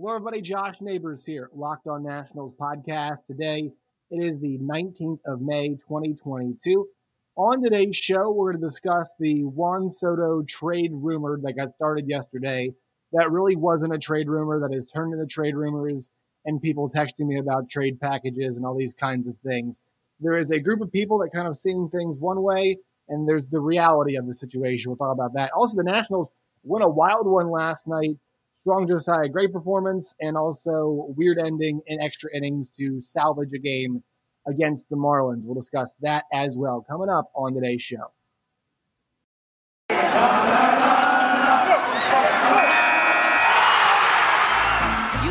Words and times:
Hello, 0.00 0.14
everybody. 0.14 0.40
Josh 0.40 0.76
Neighbors 0.80 1.26
here, 1.26 1.50
Locked 1.54 1.86
On 1.86 2.02
Nationals 2.02 2.54
podcast. 2.58 3.18
Today, 3.26 3.70
it 4.10 4.24
is 4.24 4.40
the 4.40 4.56
19th 4.56 5.18
of 5.26 5.42
May, 5.42 5.76
2022. 5.86 6.88
On 7.36 7.62
today's 7.62 7.98
show, 7.98 8.30
we're 8.30 8.52
going 8.52 8.62
to 8.62 8.68
discuss 8.70 9.12
the 9.20 9.44
Juan 9.44 9.92
Soto 9.92 10.42
trade 10.48 10.92
rumor 10.94 11.38
that 11.42 11.52
got 11.52 11.74
started 11.74 12.08
yesterday. 12.08 12.72
That 13.12 13.30
really 13.30 13.56
wasn't 13.56 13.92
a 13.92 13.98
trade 13.98 14.26
rumor, 14.26 14.58
that 14.60 14.74
has 14.74 14.86
turned 14.86 15.12
into 15.12 15.26
trade 15.26 15.54
rumors, 15.54 16.08
and 16.46 16.62
people 16.62 16.88
texting 16.88 17.26
me 17.26 17.36
about 17.36 17.68
trade 17.68 18.00
packages 18.00 18.56
and 18.56 18.64
all 18.64 18.78
these 18.78 18.94
kinds 18.94 19.28
of 19.28 19.36
things. 19.44 19.80
There 20.18 20.38
is 20.38 20.50
a 20.50 20.60
group 20.60 20.80
of 20.80 20.90
people 20.90 21.18
that 21.18 21.34
kind 21.34 21.46
of 21.46 21.58
seeing 21.58 21.90
things 21.90 22.18
one 22.18 22.40
way, 22.40 22.78
and 23.10 23.28
there's 23.28 23.44
the 23.50 23.60
reality 23.60 24.16
of 24.16 24.26
the 24.26 24.34
situation. 24.34 24.90
We'll 24.90 24.96
talk 24.96 25.12
about 25.12 25.34
that. 25.34 25.52
Also, 25.52 25.76
the 25.76 25.84
Nationals 25.84 26.30
won 26.62 26.80
a 26.80 26.88
wild 26.88 27.26
one 27.26 27.50
last 27.50 27.86
night 27.86 28.16
Strong 28.62 28.88
Josiah, 28.88 29.28
great 29.28 29.52
performance, 29.52 30.14
and 30.20 30.36
also 30.36 31.06
weird 31.16 31.38
ending 31.38 31.80
in 31.86 31.98
extra 32.00 32.28
innings 32.34 32.70
to 32.78 33.00
salvage 33.00 33.52
a 33.54 33.58
game 33.58 34.02
against 34.46 34.86
the 34.90 34.96
Marlins. 34.96 35.42
We'll 35.44 35.54
discuss 35.54 35.94
that 36.02 36.24
as 36.32 36.58
well 36.58 36.84
coming 36.88 37.08
up 37.08 37.30
on 37.34 37.54
today's 37.54 37.80
show. 37.80 38.12
You 39.88 39.96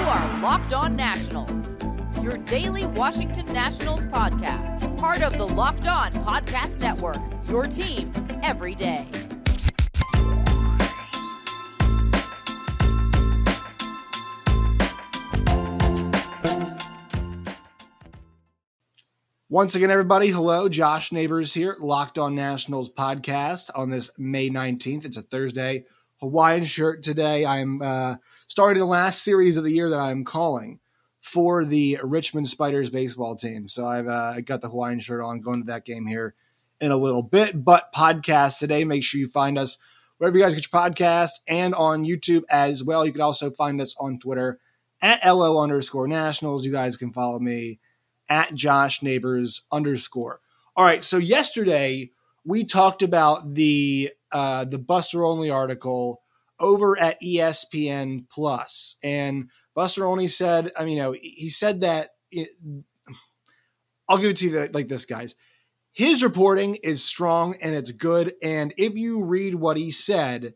are 0.06 0.40
Locked 0.42 0.74
On 0.74 0.96
Nationals, 0.96 1.74
your 2.24 2.38
daily 2.40 2.88
Washington 2.88 3.46
Nationals 3.54 4.06
podcast, 4.06 4.98
part 4.98 5.22
of 5.22 5.38
the 5.38 5.46
Locked 5.46 5.86
On 5.86 6.12
Podcast 6.14 6.80
Network, 6.80 7.22
your 7.48 7.68
team 7.68 8.12
every 8.42 8.74
day. 8.74 9.06
Once 19.52 19.74
again, 19.74 19.90
everybody, 19.90 20.28
hello. 20.28 20.70
Josh 20.70 21.12
Neighbors 21.12 21.56
here, 21.56 21.76
Locked 21.80 22.20
On 22.20 22.36
Nationals 22.36 22.88
podcast 22.88 23.72
on 23.74 23.90
this 23.90 24.12
May 24.16 24.48
19th. 24.48 25.06
It's 25.06 25.18
a 25.18 25.24
Thursday. 25.24 25.86
Hawaiian 26.20 26.64
shirt 26.64 27.02
today. 27.02 27.48
I'm 27.48 27.82
uh, 27.82 28.18
starting 28.46 28.80
the 28.80 28.86
last 28.86 29.24
series 29.24 29.58
of 29.58 29.64
the 29.64 29.72
year 29.72 29.90
that 29.90 29.98
I'm 29.98 30.24
calling 30.24 30.80
for 31.20 31.66
the 31.66 31.98
Richmond 32.04 32.48
Spiders 32.48 32.92
baseball 32.92 33.36
team. 33.36 33.68
So 33.68 33.88
I've 33.88 34.08
uh, 34.08 34.40
got 34.42 34.62
the 34.62 34.70
Hawaiian 34.70 35.00
shirt 35.00 35.24
on, 35.24 35.42
going 35.42 35.62
to 35.62 35.72
that 35.72 35.84
game 35.84 36.06
here 36.06 36.36
in 36.80 36.92
a 36.92 36.98
little 36.98 37.24
bit. 37.24 37.66
But 37.66 37.92
podcast 37.92 38.60
today, 38.60 38.84
make 38.84 39.04
sure 39.04 39.20
you 39.20 39.28
find 39.28 39.58
us 39.58 39.80
wherever 40.20 40.38
you 40.38 40.44
guys 40.44 40.54
get 40.54 40.68
your 40.72 40.80
podcast 40.80 41.40
and 41.48 41.74
on 41.74 42.06
YouTube 42.06 42.44
as 42.52 42.84
well. 42.84 43.04
You 43.04 43.14
can 43.14 43.22
also 43.22 43.50
find 43.50 43.82
us 43.82 43.96
on 44.00 44.20
Twitter 44.20 44.60
at 45.02 45.26
LO 45.26 45.60
underscore 45.60 46.08
nationals. 46.08 46.68
You 46.68 46.72
guys 46.72 46.98
can 46.98 47.12
follow 47.12 47.40
me 47.40 47.80
at 48.30 48.54
Josh 48.54 49.02
Neighbors 49.02 49.64
underscore. 49.72 50.40
All 50.76 50.86
right, 50.86 51.04
so 51.04 51.18
yesterday 51.18 52.12
we 52.46 52.64
talked 52.64 53.04
about 53.04 53.56
the 53.56 54.12
uh, 54.32 54.66
the 54.66 54.78
Buster 54.78 55.24
Olney 55.24 55.50
article 55.50 56.22
over 56.60 57.00
at 57.00 57.22
ESPN 57.22 58.26
Plus, 58.30 58.96
and 59.04 59.50
Buster 59.76 60.06
Olney 60.06 60.28
said, 60.28 60.72
I 60.78 60.86
mean, 60.86 60.98
you 60.98 61.04
know, 61.04 61.16
he 61.20 61.50
said 61.50 61.82
that. 61.82 62.12
It, 62.32 62.50
I'll 64.08 64.18
give 64.18 64.32
it 64.32 64.38
to 64.38 64.48
you 64.48 64.68
like 64.74 64.88
this, 64.88 65.06
guys. 65.06 65.36
His 65.92 66.24
reporting 66.24 66.76
is 66.76 67.04
strong 67.04 67.58
and 67.62 67.76
it's 67.76 67.92
good, 67.92 68.34
and 68.42 68.74
if 68.78 68.96
you 68.96 69.24
read 69.24 69.56
what 69.56 69.78
he 69.78 69.92
said, 69.92 70.54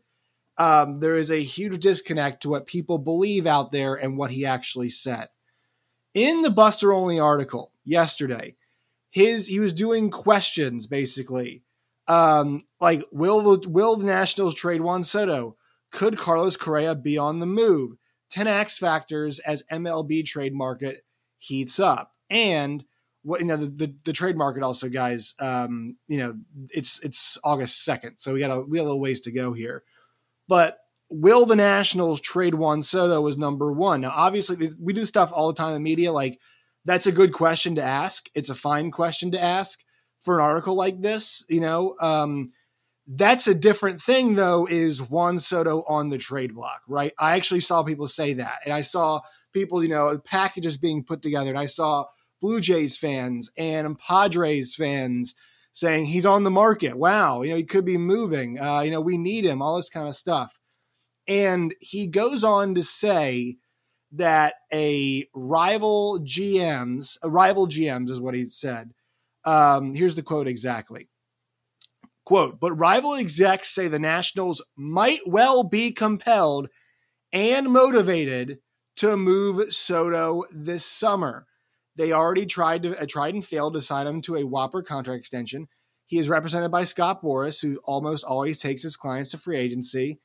um, 0.56 1.00
there 1.00 1.16
is 1.16 1.30
a 1.30 1.42
huge 1.42 1.80
disconnect 1.80 2.42
to 2.42 2.48
what 2.48 2.66
people 2.66 2.98
believe 2.98 3.46
out 3.46 3.72
there 3.72 3.94
and 3.94 4.16
what 4.16 4.30
he 4.30 4.46
actually 4.46 4.90
said 4.90 5.28
in 6.14 6.42
the 6.42 6.50
Buster 6.50 6.92
Olney 6.92 7.18
article 7.18 7.72
yesterday, 7.84 8.54
his 9.10 9.48
he 9.48 9.60
was 9.60 9.72
doing 9.72 10.10
questions 10.10 10.86
basically, 10.86 11.62
um, 12.08 12.64
like 12.80 13.02
will 13.12 13.40
the 13.40 13.68
will 13.68 13.96
the 13.96 14.06
Nationals 14.06 14.54
trade 14.54 14.80
Juan 14.80 15.04
Soto? 15.04 15.56
Could 15.90 16.18
Carlos 16.18 16.56
Correa 16.56 16.94
be 16.94 17.18
on 17.18 17.40
the 17.40 17.46
move? 17.46 17.96
Ten 18.30 18.46
X 18.46 18.78
factors 18.78 19.38
as 19.40 19.62
MLB 19.70 20.24
trade 20.24 20.54
market 20.54 21.04
heats 21.38 21.78
up, 21.78 22.12
and 22.30 22.84
what 23.22 23.40
you 23.40 23.46
know 23.46 23.56
the, 23.56 23.66
the, 23.66 23.94
the 24.04 24.12
trade 24.12 24.36
market 24.36 24.62
also, 24.62 24.88
guys. 24.88 25.34
Um, 25.38 25.96
you 26.08 26.18
know 26.18 26.34
it's 26.70 26.98
it's 27.04 27.38
August 27.44 27.84
second, 27.84 28.18
so 28.18 28.32
we 28.32 28.40
got 28.40 28.50
a 28.50 28.60
we 28.62 28.78
got 28.78 28.84
a 28.84 28.88
little 28.88 29.00
ways 29.00 29.20
to 29.22 29.32
go 29.32 29.52
here, 29.52 29.84
but 30.48 30.78
will 31.08 31.46
the 31.46 31.56
Nationals 31.56 32.20
trade 32.20 32.54
Juan 32.54 32.82
Soto 32.82 33.26
as 33.26 33.36
number 33.36 33.72
one? 33.72 34.00
Now, 34.00 34.12
obviously, 34.14 34.70
we 34.80 34.92
do 34.92 35.04
stuff 35.04 35.32
all 35.32 35.48
the 35.48 35.54
time 35.54 35.68
in 35.68 35.74
the 35.74 35.80
media. 35.80 36.12
Like, 36.12 36.40
that's 36.84 37.06
a 37.06 37.12
good 37.12 37.32
question 37.32 37.74
to 37.76 37.82
ask. 37.82 38.28
It's 38.34 38.50
a 38.50 38.54
fine 38.54 38.90
question 38.90 39.30
to 39.32 39.42
ask 39.42 39.80
for 40.20 40.38
an 40.38 40.44
article 40.44 40.74
like 40.74 41.00
this. 41.00 41.44
You 41.48 41.60
know, 41.60 41.96
um, 42.00 42.52
that's 43.06 43.46
a 43.46 43.54
different 43.54 44.02
thing, 44.02 44.34
though, 44.34 44.66
is 44.68 45.02
Juan 45.02 45.38
Soto 45.38 45.84
on 45.86 46.08
the 46.08 46.18
trade 46.18 46.54
block, 46.54 46.82
right? 46.88 47.12
I 47.18 47.36
actually 47.36 47.60
saw 47.60 47.82
people 47.82 48.08
say 48.08 48.34
that. 48.34 48.60
And 48.64 48.72
I 48.72 48.80
saw 48.80 49.20
people, 49.52 49.82
you 49.82 49.90
know, 49.90 50.18
packages 50.18 50.76
being 50.76 51.04
put 51.04 51.22
together. 51.22 51.50
And 51.50 51.58
I 51.58 51.66
saw 51.66 52.06
Blue 52.40 52.60
Jays 52.60 52.96
fans 52.96 53.50
and 53.56 53.98
Padres 53.98 54.74
fans 54.74 55.34
saying 55.72 56.06
he's 56.06 56.26
on 56.26 56.44
the 56.44 56.50
market. 56.50 56.96
Wow, 56.96 57.42
you 57.42 57.50
know, 57.50 57.56
he 57.56 57.64
could 57.64 57.84
be 57.84 57.98
moving. 57.98 58.60
Uh, 58.60 58.80
you 58.80 58.90
know, 58.90 59.00
we 59.00 59.18
need 59.18 59.44
him, 59.44 59.60
all 59.60 59.76
this 59.76 59.90
kind 59.90 60.08
of 60.08 60.14
stuff. 60.14 60.58
And 61.26 61.74
he 61.80 62.06
goes 62.06 62.44
on 62.44 62.74
to 62.74 62.82
say 62.82 63.56
that 64.12 64.54
a 64.72 65.26
rival 65.34 66.20
GMs, 66.20 67.16
a 67.22 67.30
rival 67.30 67.66
GMs 67.66 68.10
is 68.10 68.20
what 68.20 68.34
he 68.34 68.46
said. 68.50 68.92
Um, 69.44 69.94
here's 69.94 70.14
the 70.14 70.22
quote 70.22 70.46
exactly. 70.46 71.08
Quote, 72.24 72.58
but 72.58 72.72
rival 72.72 73.14
execs 73.14 73.68
say 73.68 73.88
the 73.88 73.98
Nationals 73.98 74.64
might 74.76 75.20
well 75.26 75.62
be 75.62 75.92
compelled 75.92 76.68
and 77.32 77.70
motivated 77.70 78.60
to 78.96 79.16
move 79.16 79.74
Soto 79.74 80.44
this 80.50 80.86
summer. 80.86 81.46
They 81.96 82.12
already 82.12 82.46
tried 82.46 82.82
to 82.84 83.00
uh, 83.00 83.06
tried 83.08 83.34
and 83.34 83.44
failed 83.44 83.74
to 83.74 83.80
sign 83.80 84.06
him 84.06 84.20
to 84.22 84.36
a 84.36 84.46
Whopper 84.46 84.82
contract 84.82 85.18
extension. 85.18 85.68
He 86.06 86.18
is 86.18 86.28
represented 86.28 86.70
by 86.70 86.84
Scott 86.84 87.22
Boras, 87.22 87.60
who 87.60 87.78
almost 87.84 88.24
always 88.24 88.58
takes 88.58 88.82
his 88.82 88.96
clients 88.96 89.30
to 89.30 89.38
free 89.38 89.56
agency. 89.56 90.18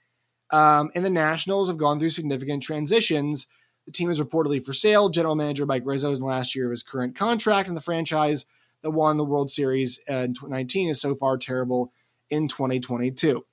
Um, 0.52 0.92
and 0.96 1.06
the 1.06 1.10
Nationals 1.10 1.70
have 1.70 1.78
gone 1.78 2.00
through 2.00 2.10
significant 2.10 2.64
transitions. 2.64 3.48
The 3.86 3.92
team 3.92 4.10
is 4.10 4.20
reportedly 4.20 4.64
for 4.64 4.74
sale. 4.74 5.10
General 5.10 5.36
manager 5.36 5.66
Mike 5.66 5.84
Rizzo 5.86 6.12
is 6.12 6.20
in 6.20 6.26
the 6.26 6.30
last 6.32 6.56
year 6.56 6.66
of 6.66 6.72
his 6.72 6.84
current 6.84 7.16
contract, 7.16 7.68
and 7.68 7.78
the 7.78 7.82
franchise 7.82 8.46
that 8.82 8.92
won 8.92 9.18
the 9.18 9.26
World 9.26 9.52
Series 9.52 10.00
in 10.08 10.34
2019 10.34 10.90
is 10.90 11.02
so 11.02 11.16
far 11.16 11.38
terrible 11.38 11.92
in 12.30 12.48
2022. 12.48 13.46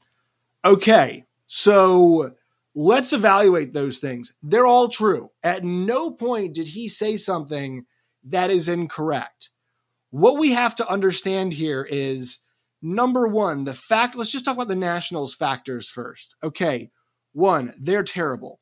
Okay, 0.64 1.24
so 1.46 2.34
let's 2.74 3.12
evaluate 3.12 3.72
those 3.72 3.98
things. 3.98 4.32
They're 4.42 4.66
all 4.66 4.88
true. 4.88 5.30
At 5.42 5.64
no 5.64 6.10
point 6.10 6.54
did 6.54 6.68
he 6.68 6.88
say 6.88 7.16
something 7.16 7.86
that 8.24 8.50
is 8.50 8.68
incorrect. 8.68 9.50
What 10.10 10.38
we 10.38 10.52
have 10.52 10.74
to 10.76 10.88
understand 10.88 11.52
here 11.52 11.86
is 11.88 12.38
Number 12.82 13.26
one, 13.26 13.64
the 13.64 13.74
fact, 13.74 14.16
let's 14.16 14.30
just 14.30 14.44
talk 14.44 14.54
about 14.54 14.68
the 14.68 14.76
Nationals 14.76 15.34
factors 15.34 15.88
first. 15.88 16.36
Okay. 16.42 16.90
One, 17.32 17.74
they're 17.78 18.02
terrible. 18.02 18.60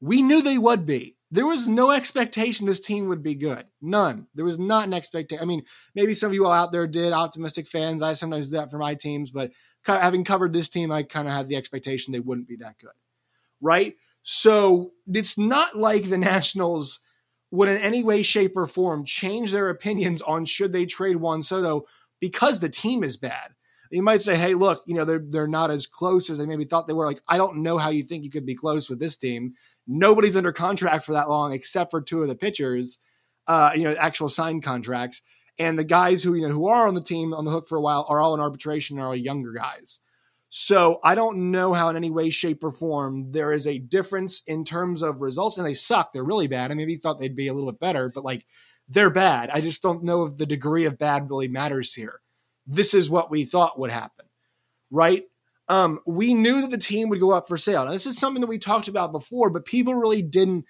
We 0.00 0.22
knew 0.22 0.42
they 0.42 0.58
would 0.58 0.86
be. 0.86 1.16
There 1.30 1.46
was 1.46 1.68
no 1.68 1.90
expectation 1.90 2.66
this 2.66 2.80
team 2.80 3.08
would 3.08 3.22
be 3.22 3.34
good. 3.34 3.66
None. 3.82 4.28
There 4.34 4.44
was 4.44 4.58
not 4.58 4.86
an 4.86 4.94
expectation. 4.94 5.42
I 5.42 5.46
mean, 5.46 5.64
maybe 5.94 6.14
some 6.14 6.28
of 6.28 6.34
you 6.34 6.46
all 6.46 6.52
out 6.52 6.72
there 6.72 6.86
did, 6.86 7.12
optimistic 7.12 7.66
fans. 7.66 8.02
I 8.02 8.14
sometimes 8.14 8.48
do 8.48 8.56
that 8.56 8.70
for 8.70 8.78
my 8.78 8.94
teams, 8.94 9.30
but 9.30 9.50
having 9.82 10.24
covered 10.24 10.52
this 10.52 10.68
team, 10.68 10.90
I 10.90 11.02
kind 11.02 11.28
of 11.28 11.34
had 11.34 11.48
the 11.48 11.56
expectation 11.56 12.12
they 12.12 12.20
wouldn't 12.20 12.48
be 12.48 12.56
that 12.56 12.78
good. 12.78 12.92
Right? 13.60 13.96
So 14.22 14.92
it's 15.06 15.36
not 15.36 15.76
like 15.76 16.04
the 16.04 16.18
Nationals 16.18 17.00
would 17.50 17.68
in 17.68 17.78
any 17.78 18.02
way, 18.02 18.22
shape, 18.22 18.56
or 18.56 18.66
form 18.66 19.04
change 19.04 19.52
their 19.52 19.68
opinions 19.68 20.22
on 20.22 20.44
should 20.44 20.72
they 20.72 20.86
trade 20.86 21.16
Juan 21.16 21.42
Soto 21.42 21.86
because 22.20 22.60
the 22.60 22.68
team 22.68 23.02
is 23.02 23.16
bad 23.16 23.54
you 23.90 24.02
might 24.02 24.22
say, 24.22 24.36
hey, 24.36 24.54
look, 24.54 24.82
you 24.86 24.94
know, 24.94 25.04
they're 25.04 25.22
they're 25.24 25.46
not 25.48 25.70
as 25.70 25.86
close 25.86 26.30
as 26.30 26.38
they 26.38 26.46
maybe 26.46 26.64
thought 26.64 26.86
they 26.86 26.92
were. 26.92 27.06
Like, 27.06 27.22
I 27.26 27.38
don't 27.38 27.62
know 27.62 27.78
how 27.78 27.90
you 27.90 28.02
think 28.02 28.24
you 28.24 28.30
could 28.30 28.46
be 28.46 28.54
close 28.54 28.88
with 28.88 28.98
this 28.98 29.16
team. 29.16 29.54
Nobody's 29.86 30.36
under 30.36 30.52
contract 30.52 31.04
for 31.04 31.12
that 31.12 31.28
long 31.28 31.52
except 31.52 31.90
for 31.90 32.00
two 32.00 32.22
of 32.22 32.28
the 32.28 32.34
pitchers, 32.34 32.98
uh, 33.46 33.72
you 33.74 33.84
know, 33.84 33.94
actual 33.98 34.28
signed 34.28 34.62
contracts. 34.62 35.22
And 35.58 35.78
the 35.78 35.84
guys 35.84 36.22
who, 36.22 36.34
you 36.34 36.42
know, 36.42 36.52
who 36.52 36.68
are 36.68 36.86
on 36.86 36.94
the 36.94 37.02
team 37.02 37.32
on 37.34 37.44
the 37.44 37.50
hook 37.50 37.68
for 37.68 37.76
a 37.76 37.80
while 37.80 38.06
are 38.08 38.20
all 38.20 38.34
in 38.34 38.40
arbitration 38.40 38.96
and 38.96 39.04
are 39.04 39.08
all 39.08 39.16
younger 39.16 39.52
guys. 39.52 40.00
So 40.50 40.98
I 41.02 41.14
don't 41.14 41.50
know 41.50 41.74
how 41.74 41.88
in 41.88 41.96
any 41.96 42.10
way, 42.10 42.30
shape, 42.30 42.64
or 42.64 42.72
form 42.72 43.32
there 43.32 43.52
is 43.52 43.66
a 43.66 43.78
difference 43.78 44.42
in 44.46 44.64
terms 44.64 45.02
of 45.02 45.20
results. 45.20 45.58
And 45.58 45.66
they 45.66 45.74
suck. 45.74 46.12
They're 46.12 46.24
really 46.24 46.46
bad. 46.46 46.70
I 46.70 46.74
maybe 46.74 46.96
thought 46.96 47.18
they'd 47.18 47.36
be 47.36 47.48
a 47.48 47.54
little 47.54 47.70
bit 47.70 47.80
better, 47.80 48.10
but 48.14 48.24
like 48.24 48.46
they're 48.88 49.10
bad. 49.10 49.50
I 49.50 49.60
just 49.60 49.82
don't 49.82 50.04
know 50.04 50.24
if 50.24 50.36
the 50.36 50.46
degree 50.46 50.84
of 50.84 50.98
bad 50.98 51.28
really 51.28 51.48
matters 51.48 51.94
here 51.94 52.20
this 52.68 52.92
is 52.92 53.08
what 53.08 53.30
we 53.30 53.44
thought 53.44 53.78
would 53.78 53.90
happen, 53.90 54.26
right? 54.90 55.24
Um, 55.68 56.00
we 56.06 56.34
knew 56.34 56.60
that 56.60 56.70
the 56.70 56.78
team 56.78 57.08
would 57.08 57.20
go 57.20 57.32
up 57.32 57.48
for 57.48 57.56
sale. 57.56 57.84
Now, 57.84 57.92
this 57.92 58.06
is 58.06 58.18
something 58.18 58.40
that 58.42 58.46
we 58.46 58.58
talked 58.58 58.88
about 58.88 59.10
before, 59.10 59.50
but 59.50 59.64
people 59.64 59.94
really 59.94 60.22
didn't 60.22 60.66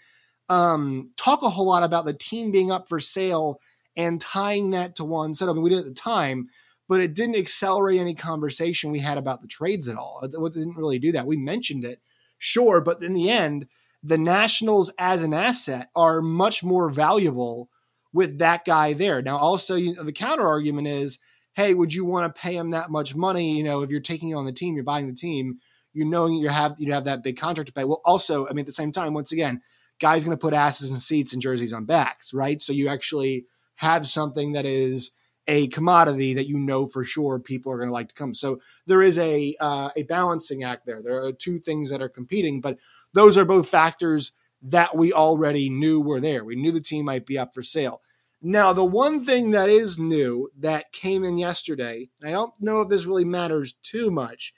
um, 0.49 1.11
talk 1.17 1.43
a 1.43 1.51
whole 1.51 1.67
lot 1.67 1.83
about 1.83 2.05
the 2.05 2.15
team 2.15 2.51
being 2.51 2.71
up 2.71 2.89
for 2.89 3.01
sale 3.01 3.61
and 3.97 4.21
tying 4.21 4.71
that 4.71 4.97
to 4.97 5.05
Juan 5.05 5.35
Soto. 5.35 5.55
I 5.55 5.59
we 5.59 5.71
did 5.71 5.81
at 5.81 5.85
the 5.85 5.93
time, 5.93 6.49
but 6.89 7.01
it 7.01 7.15
didn't 7.15 7.37
accelerate 7.37 8.01
any 8.01 8.15
conversation 8.15 8.91
we 8.91 9.01
had 9.01 9.19
about 9.19 9.43
the 9.43 9.49
trades 9.49 9.89
at 9.89 9.97
all. 9.97 10.21
It, 10.23 10.35
it 10.35 10.55
didn't 10.55 10.77
really 10.77 10.99
do 10.99 11.13
that. 11.13 11.27
We 11.27 11.37
mentioned 11.37 11.85
it, 11.85 12.01
sure, 12.39 12.81
but 12.81 13.03
in 13.03 13.15
the 13.15 13.29
end, 13.29 13.67
the 14.03 14.19
Nationals 14.19 14.93
as 14.99 15.25
an 15.25 15.35
asset 15.35 15.91
are 15.97 16.23
much 16.23 16.63
more 16.63 16.89
valuable 16.89 17.69
with 18.13 18.39
that 18.39 18.65
guy 18.65 18.93
there. 18.93 19.23
Now, 19.23 19.37
also, 19.37 19.75
you 19.75 19.95
know, 19.95 20.05
the 20.05 20.13
counter 20.13 20.47
argument 20.47 20.89
is, 20.89 21.19
hey, 21.55 21.75
would 21.75 21.93
you 21.93 22.05
want 22.05 22.35
to 22.35 22.41
pay 22.41 22.57
him 22.57 22.71
that 22.71 22.91
much 22.91 23.15
money? 23.15 23.57
You 23.57 23.65
know, 23.65 23.83
if 23.83 23.91
you're 23.91 24.01
taking 24.01 24.35
on 24.35 24.47
the 24.47 24.53
team, 24.53 24.75
you're 24.75 24.85
buying 24.85 25.07
the 25.07 25.13
team, 25.13 25.59
you 25.93 26.05
knowing 26.05 26.35
you 26.35 26.49
have 26.49 26.77
you 26.79 26.93
have 26.93 27.05
that 27.05 27.23
big 27.23 27.39
contract 27.39 27.69
to 27.69 27.73
pay. 27.73 27.85
Well, 27.85 28.01
also, 28.05 28.47
I 28.47 28.51
mean, 28.51 28.61
at 28.61 28.67
the 28.67 28.73
same 28.73 28.93
time, 28.93 29.15
once 29.15 29.33
again, 29.33 29.61
guys 29.99 30.25
going 30.25 30.37
to 30.37 30.41
put 30.41 30.55
asses 30.55 30.91
in 30.91 30.99
seats 30.99 31.33
and 31.33 31.43
jerseys 31.43 31.73
on 31.73 31.85
backs, 31.85 32.33
right? 32.33 32.61
So 32.63 32.73
you 32.73 32.89
actually 32.89 33.47
have 33.77 34.09
something 34.09 34.53
that 34.53 34.67
is 34.67 35.13
a 35.47 35.67
commodity 35.69 36.35
that 36.35 36.47
you 36.47 36.59
know 36.59 36.87
for 36.87 37.05
sure 37.05 37.39
people 37.39 37.73
are 37.73 37.79
going 37.79 37.89
to 37.89 37.93
like 37.93 38.09
to 38.09 38.15
come. 38.15 38.35
So 38.35 38.61
there 38.87 39.03
is 39.03 39.19
a 39.19 39.57
uh, 39.61 39.91
a 39.97 40.03
balancing 40.05 40.63
act 40.63 40.87
there. 40.87 41.03
There 41.03 41.25
are 41.25 41.33
two 41.33 41.59
things 41.59 41.91
that 41.91 42.03
are 42.03 42.09
competing, 42.09 42.61
but 42.61 42.79
those 43.15 43.39
are 43.39 43.45
both 43.45 43.69
factors 43.69 44.33
that 44.63 44.97
we 44.97 45.13
already 45.13 45.71
knew 45.71 46.01
were 46.01 46.21
there. 46.21 46.45
We 46.45 46.57
knew 46.57 46.73
the 46.73 46.81
team 46.81 47.05
might 47.05 47.27
be 47.27 47.39
up 47.39 47.55
for 47.55 47.63
sale. 47.63 48.01
Now, 48.41 48.73
the 48.73 48.85
one 48.85 49.25
thing 49.25 49.51
that 49.51 49.69
is 49.69 49.99
new 49.99 50.51
that 50.59 50.93
came 50.93 51.25
in 51.25 51.39
yesterday, 51.39 52.09
I 52.25 52.31
don't 52.31 52.53
know 52.61 52.81
if 52.81 52.89
this 52.89 53.05
really 53.05 53.25
matters 53.25 53.75
too 53.83 54.11
much, 54.11 54.53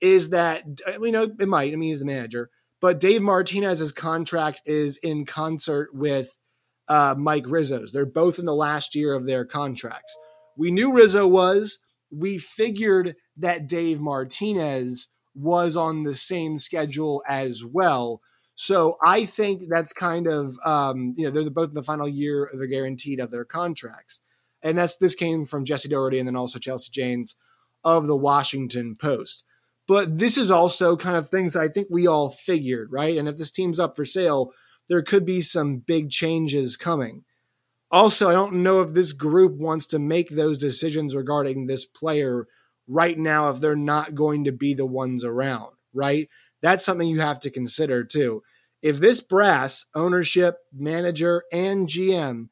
is 0.00 0.30
that 0.30 0.64
you 1.00 1.10
know 1.10 1.24
it 1.38 1.48
might. 1.48 1.72
I 1.72 1.76
mean, 1.76 1.88
he's 1.88 1.98
the 1.98 2.04
manager, 2.04 2.50
but 2.80 3.00
Dave 3.00 3.22
Martinez's 3.22 3.92
contract 3.92 4.62
is 4.64 4.96
in 4.98 5.26
concert 5.26 5.90
with 5.92 6.36
uh, 6.88 7.14
Mike 7.18 7.46
Rizzo's. 7.48 7.92
They're 7.92 8.06
both 8.06 8.38
in 8.38 8.44
the 8.44 8.54
last 8.54 8.94
year 8.94 9.14
of 9.14 9.26
their 9.26 9.44
contracts. 9.44 10.16
We 10.56 10.70
knew 10.70 10.92
Rizzo 10.92 11.26
was. 11.26 11.78
We 12.10 12.38
figured 12.38 13.16
that 13.36 13.66
Dave 13.66 14.00
Martinez 14.00 15.08
was 15.34 15.76
on 15.76 16.04
the 16.04 16.14
same 16.14 16.58
schedule 16.58 17.22
as 17.28 17.64
well. 17.64 18.20
So 18.56 18.96
I 19.04 19.26
think 19.26 19.64
that's 19.68 19.92
kind 19.92 20.26
of 20.26 20.58
um, 20.64 21.14
you 21.16 21.24
know 21.24 21.30
they're 21.30 21.50
both 21.50 21.68
in 21.68 21.74
the 21.74 21.82
final 21.82 22.08
year 22.08 22.50
they're 22.54 22.66
guaranteed 22.66 23.20
of 23.20 23.30
their 23.30 23.44
contracts, 23.44 24.20
and 24.62 24.76
that's 24.76 24.96
this 24.96 25.14
came 25.14 25.44
from 25.44 25.64
Jesse 25.64 25.88
Dougherty 25.88 26.18
and 26.18 26.26
then 26.26 26.36
also 26.36 26.58
Chelsea 26.58 26.90
Janes 26.90 27.36
of 27.84 28.06
the 28.06 28.16
Washington 28.16 28.96
Post. 28.98 29.44
But 29.86 30.18
this 30.18 30.36
is 30.36 30.50
also 30.50 30.96
kind 30.96 31.16
of 31.16 31.28
things 31.28 31.54
I 31.54 31.68
think 31.68 31.88
we 31.90 32.06
all 32.06 32.30
figured, 32.30 32.88
right? 32.90 33.16
And 33.16 33.28
if 33.28 33.36
this 33.36 33.52
team's 33.52 33.78
up 33.78 33.94
for 33.94 34.04
sale, 34.04 34.50
there 34.88 35.02
could 35.02 35.24
be 35.24 35.40
some 35.42 35.78
big 35.78 36.10
changes 36.10 36.76
coming. 36.76 37.24
Also, 37.90 38.28
I 38.28 38.32
don't 38.32 38.64
know 38.64 38.80
if 38.80 38.94
this 38.94 39.12
group 39.12 39.52
wants 39.52 39.86
to 39.86 39.98
make 40.00 40.30
those 40.30 40.58
decisions 40.58 41.14
regarding 41.14 41.66
this 41.66 41.84
player 41.84 42.48
right 42.88 43.18
now 43.18 43.50
if 43.50 43.60
they're 43.60 43.76
not 43.76 44.14
going 44.14 44.44
to 44.44 44.52
be 44.52 44.74
the 44.74 44.86
ones 44.86 45.24
around, 45.24 45.72
right? 45.92 46.28
That's 46.62 46.84
something 46.84 47.08
you 47.08 47.20
have 47.20 47.40
to 47.40 47.50
consider 47.50 48.04
too. 48.04 48.42
If 48.82 48.98
this 48.98 49.20
brass, 49.20 49.84
ownership, 49.94 50.56
manager, 50.72 51.42
and 51.52 51.88
GM 51.88 52.48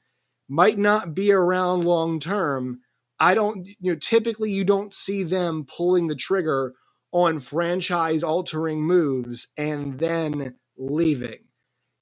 might 0.48 0.78
not 0.78 1.14
be 1.14 1.32
around 1.32 1.84
long 1.84 2.20
term, 2.20 2.80
I 3.20 3.34
don't, 3.34 3.66
you 3.80 3.92
know, 3.92 3.96
typically 3.96 4.52
you 4.52 4.64
don't 4.64 4.94
see 4.94 5.22
them 5.22 5.66
pulling 5.66 6.08
the 6.08 6.16
trigger 6.16 6.74
on 7.12 7.40
franchise 7.40 8.24
altering 8.24 8.82
moves 8.82 9.48
and 9.56 9.98
then 9.98 10.56
leaving. 10.76 11.38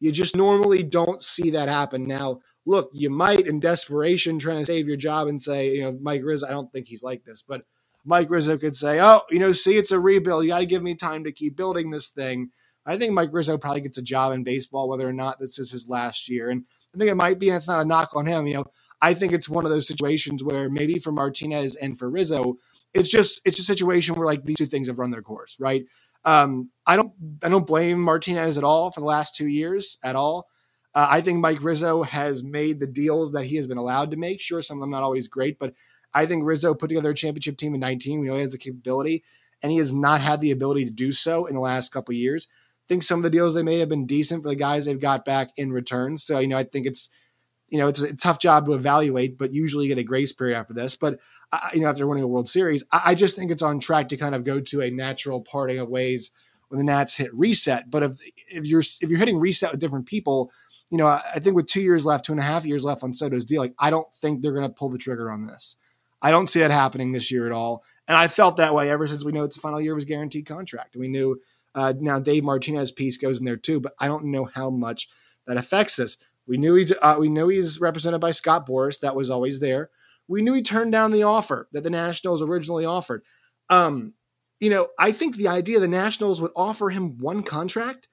You 0.01 0.13
just 0.13 0.37
normally 0.37 0.83
don't 0.83 1.23
see 1.23 1.51
that 1.51 1.69
happen. 1.69 2.07
Now, 2.09 2.41
look, 2.67 2.91
you 2.93 3.11
might 3.11 3.47
in 3.47 3.61
desperation 3.61 4.39
trying 4.39 4.59
to 4.59 4.67
save 4.67 4.89
your 4.89 4.97
job 4.97 5.29
and 5.29 5.41
say, 5.41 5.75
you 5.75 5.83
know, 5.83 5.99
Mike 6.01 6.23
Rizzo, 6.25 6.47
I 6.49 6.51
don't 6.51 6.73
think 6.73 6.87
he's 6.89 7.03
like 7.03 7.25
this, 7.25 7.45
but 7.47 7.63
Mike 8.05 8.31
Rizzo 8.31 8.59
could 8.59 8.77
say, 8.77 9.01
oh, 9.01 9.23
you 9.31 9.39
know, 9.39 9.53
see, 9.53 9.77
it's 9.77 9.93
a 9.93 10.01
rebuild. 10.01 10.45
You 10.45 10.51
got 10.51 10.61
to 10.61 10.67
give 10.67 10.83
me 10.83 10.95
time 10.95 11.25
to 11.25 11.33
keep 11.33 11.57
building 11.57 11.91
this 11.91 12.09
thing. 12.09 12.51
I 12.85 12.99
think 12.99 13.13
Mike 13.13 13.31
Rizzo 13.33 13.59
probably 13.59 13.83
gets 13.83 13.99
a 13.99 14.03
job 14.03 14.33
in 14.33 14.43
baseball, 14.45 14.89
whether 14.89 15.09
or 15.09 15.13
not 15.13 15.39
this 15.39 15.59
is 15.59 15.71
his 15.71 15.89
last 15.89 16.29
year. 16.29 16.51
And 16.51 16.65
I 16.95 16.99
think 16.99 17.11
it 17.11 17.17
might 17.17 17.39
be, 17.39 17.49
and 17.49 17.57
it's 17.57 17.69
not 17.69 17.81
a 17.81 17.85
knock 17.85 18.11
on 18.15 18.27
him. 18.27 18.47
You 18.47 18.55
know, 18.55 18.65
I 19.01 19.15
think 19.15 19.33
it's 19.33 19.49
one 19.49 19.65
of 19.65 19.71
those 19.71 19.87
situations 19.87 20.43
where 20.43 20.69
maybe 20.69 20.99
for 20.99 21.13
Martinez 21.13 21.77
and 21.77 21.99
for 21.99 22.11
Rizzo, 22.11 22.57
it's 22.93 23.09
just 23.09 23.41
it's 23.45 23.59
a 23.59 23.65
situation 23.65 24.17
where 24.17 24.27
like 24.27 24.45
these 24.45 24.57
two 24.57 24.67
things 24.67 24.89
have 24.89 24.99
run 24.99 25.11
their 25.13 25.23
course, 25.23 25.57
right? 25.61 25.85
Um, 26.25 26.71
I 26.87 26.97
don't 26.97 27.13
I 27.43 27.49
don't 27.49 27.67
blame 27.67 28.01
Martinez 28.01 28.59
at 28.59 28.65
all 28.65 28.91
for 28.91 29.01
the 29.01 29.07
last 29.07 29.35
two 29.37 29.47
years 29.47 29.97
at 30.05 30.17
all. 30.17 30.47
Uh, 30.95 31.07
I 31.11 31.21
think 31.23 31.39
Mike 31.39 31.63
Rizzo 31.63 32.03
has 32.03 32.43
made 32.43 32.79
the 32.81 32.87
deals 32.87 33.33
that 33.33 33.47
he 33.47 33.57
has 33.57 33.67
been 33.67 33.79
allowed 33.79 34.11
to 34.11 34.17
make. 34.17 34.41
Sure, 34.43 34.61
some 34.61 34.79
of 34.79 34.81
them 34.83 34.91
not 34.91 35.03
always 35.03 35.29
great, 35.29 35.59
but 35.59 35.73
I 36.15 36.27
think 36.27 36.45
Rizzo 36.45 36.75
put 36.75 36.89
together 36.89 37.11
a 37.11 37.15
championship 37.15 37.57
team 37.57 37.75
in 37.75 37.81
19. 37.81 38.21
We 38.21 38.29
know 38.29 38.35
he 38.35 38.41
has 38.41 38.53
the 38.53 38.59
capability, 38.59 39.23
and 39.63 39.73
he 39.73 39.79
has 39.79 39.93
not 39.93 40.21
had 40.21 40.41
the 40.41 40.51
ability 40.51 40.85
to 40.85 40.91
do 40.91 41.13
so 41.13 41.47
in 41.47 41.55
the 41.55 41.61
last 41.61 41.93
couple 41.93 42.15
years. 42.15 42.49
I 42.51 42.87
think 42.89 43.03
some 43.03 43.21
of 43.21 43.23
the 43.23 43.31
deals 43.31 43.55
they 43.55 43.63
made 43.63 43.81
have 43.81 43.89
been 43.89 44.07
decent 44.07 44.43
for 44.43 44.49
the 44.49 44.57
guys 44.57 44.85
they've 44.85 45.01
got 45.01 45.25
back 45.25 45.51
in 45.57 45.73
return. 45.73 46.19
So 46.19 46.39
you 46.39 46.49
know, 46.49 46.59
I 46.59 46.65
think 46.65 46.87
it's 46.87 47.09
you 47.73 47.79
know, 47.79 47.89
it's 47.89 48.03
a 48.03 48.15
tough 48.15 48.39
job 48.39 48.67
to 48.67 48.75
evaluate, 48.75 49.39
but 49.39 49.55
usually 49.55 49.87
you 49.87 49.95
get 49.95 49.99
a 49.99 50.05
grace 50.05 50.31
period 50.31 50.59
after 50.59 50.75
this. 50.75 50.95
But, 50.95 51.19
you 51.73 51.81
know, 51.81 51.89
after 51.89 52.07
winning 52.07 52.23
a 52.23 52.29
World 52.29 52.51
Series, 52.51 52.85
I, 52.93 53.01
I, 53.07 53.15
just 53.15 53.35
think 53.35 53.51
it's 53.51 53.63
on 53.63 53.81
track 53.81 54.11
to 54.11 54.19
kind 54.19 54.35
of 54.35 54.45
go 54.45 54.61
to 54.61 54.83
a 54.83 54.91
natural 54.91 55.41
parting 55.41 55.79
of 55.79 55.89
ways 55.89 56.33
when 56.69 56.77
the 56.77 56.85
Nats 56.85 57.17
hit 57.17 57.35
reset. 57.35 57.91
But 57.91 58.03
if 58.03 58.13
if 58.49 58.67
you're 58.67 58.81
if 58.81 59.09
you're 59.09 59.19
hitting 59.19 59.39
reset 59.39 59.71
with 59.71 59.81
different 59.81 60.05
people, 60.05 60.53
you 60.91 60.99
know, 60.99 61.07
I, 61.07 61.23
I 61.35 61.39
think 61.39 61.57
with 61.57 61.67
two 61.67 61.81
years 61.81 62.05
left, 62.05 62.27
two 62.27 62.33
and 62.33 62.41
a 62.41 62.45
half 62.45 62.67
years 62.67 62.85
left 62.85 63.03
on 63.03 63.15
Soto's 63.15 63.47
deal, 63.47 63.63
like 63.63 63.75
I 63.79 63.89
don't 63.89 64.07
think 64.17 64.43
they're 64.43 64.53
going 64.53 64.69
to 64.69 64.75
pull 64.75 64.91
the 64.91 64.99
trigger 64.99 65.31
on 65.31 65.47
this. 65.47 65.77
I 66.23 66.31
don't 66.31 66.49
see 66.49 66.61
that 66.61 66.71
happening 66.71 67.13
this 67.13 67.31
year 67.31 67.47
at 67.47 67.53
all. 67.53 67.85
And 68.07 68.17
I 68.17 68.29
felt 68.29 68.57
that 68.57 68.75
way 68.75 68.91
ever 68.91 69.07
since 69.09 69.25
we 69.25 69.33
know 69.33 69.45
it's 69.45 69.57
the 69.57 69.61
final 69.61 69.81
year 69.81 69.93
of 69.93 69.99
his 69.99 70.05
guaranteed 70.05 70.47
contract. 70.47 70.97
We 70.97 71.09
knew 71.09 71.41
uh, 71.75 71.95
now 71.99 72.21
Dave 72.21 72.45
Martinez 72.45 72.93
piece 72.93 73.17
goes 73.17 73.41
in 73.41 73.45
there 73.45 73.57
too, 73.57 73.81
but 73.81 73.95
I 73.99 74.07
don't 74.07 74.27
know 74.27 74.45
how 74.45 74.71
much 74.71 75.09
that 75.47 75.57
affects 75.57 75.97
this. 75.97 76.17
We 76.47 76.57
knew 76.57 76.75
he's 76.75 76.93
uh, 77.03 77.17
we 77.19 77.29
knew 77.29 77.49
he's 77.49 77.81
represented 77.81 78.21
by 78.21 78.31
Scott 78.31 78.67
Boras. 78.67 79.01
That 79.01 79.17
was 79.17 79.31
always 79.31 79.61
there. 79.61 79.91
We 80.29 80.43
knew 80.43 80.53
he 80.53 80.63
turned 80.63 80.93
down 80.93 81.11
the 81.11 81.23
offer 81.25 81.69
that 81.73 81.83
the 81.83 81.91
Nationals 81.91 82.43
originally 82.43 82.85
offered. 82.85 83.23
Um, 83.69 84.15
you 84.61 84.71
know, 84.71 84.89
I 84.99 85.13
think 85.13 85.37
the 85.37 85.49
idea 85.49 85.81
the 85.81 85.89
Nationals 85.89 86.41
would 86.41 86.53
offer 86.55 86.91
him 86.91 87.19
one 87.19 87.43
contract 87.43 88.09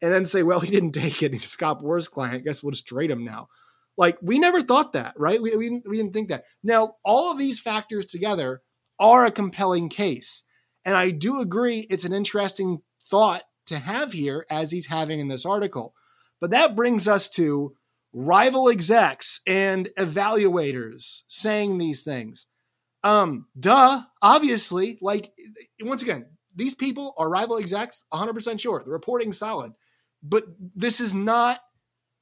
and 0.00 0.12
then 0.12 0.26
say, 0.26 0.42
"Well, 0.42 0.60
he 0.60 0.70
didn't 0.70 0.92
take 0.92 1.22
it. 1.22 1.32
He's 1.32 1.44
Scott 1.44 1.82
Boras' 1.82 2.10
client. 2.10 2.34
I 2.34 2.38
guess 2.38 2.62
we'll 2.62 2.72
just 2.72 2.86
trade 2.86 3.10
him 3.10 3.24
now." 3.24 3.48
Like 3.96 4.18
we 4.22 4.38
never 4.38 4.62
thought 4.62 4.94
that, 4.94 5.14
right? 5.16 5.40
We, 5.40 5.56
we, 5.56 5.68
didn't, 5.68 5.88
we 5.88 5.96
didn't 5.96 6.12
think 6.12 6.28
that. 6.28 6.44
Now, 6.62 6.96
all 7.04 7.30
of 7.30 7.38
these 7.38 7.60
factors 7.60 8.06
together 8.06 8.62
are 8.98 9.26
a 9.26 9.30
compelling 9.30 9.88
case, 9.88 10.44
and 10.84 10.96
I 10.96 11.10
do 11.10 11.40
agree 11.40 11.86
it's 11.90 12.04
an 12.04 12.12
interesting 12.12 12.82
thought 13.10 13.42
to 13.66 13.78
have 13.78 14.12
here 14.12 14.46
as 14.50 14.70
he's 14.70 14.86
having 14.86 15.20
in 15.20 15.28
this 15.28 15.46
article. 15.46 15.94
But 16.40 16.50
that 16.50 16.74
brings 16.74 17.06
us 17.06 17.28
to 17.30 17.74
rival 18.12 18.68
execs 18.68 19.40
and 19.46 19.88
evaluators 19.98 21.20
saying 21.28 21.78
these 21.78 22.02
things. 22.02 22.46
Um, 23.04 23.46
duh, 23.58 24.02
obviously, 24.20 24.98
like 25.00 25.32
once 25.80 26.02
again, 26.02 26.26
these 26.54 26.74
people 26.74 27.14
are 27.16 27.28
rival 27.28 27.58
execs, 27.58 28.04
100% 28.12 28.60
sure. 28.60 28.82
The 28.84 28.90
reporting 28.90 29.32
solid. 29.32 29.72
But 30.22 30.44
this 30.76 31.00
is 31.00 31.14
not 31.14 31.60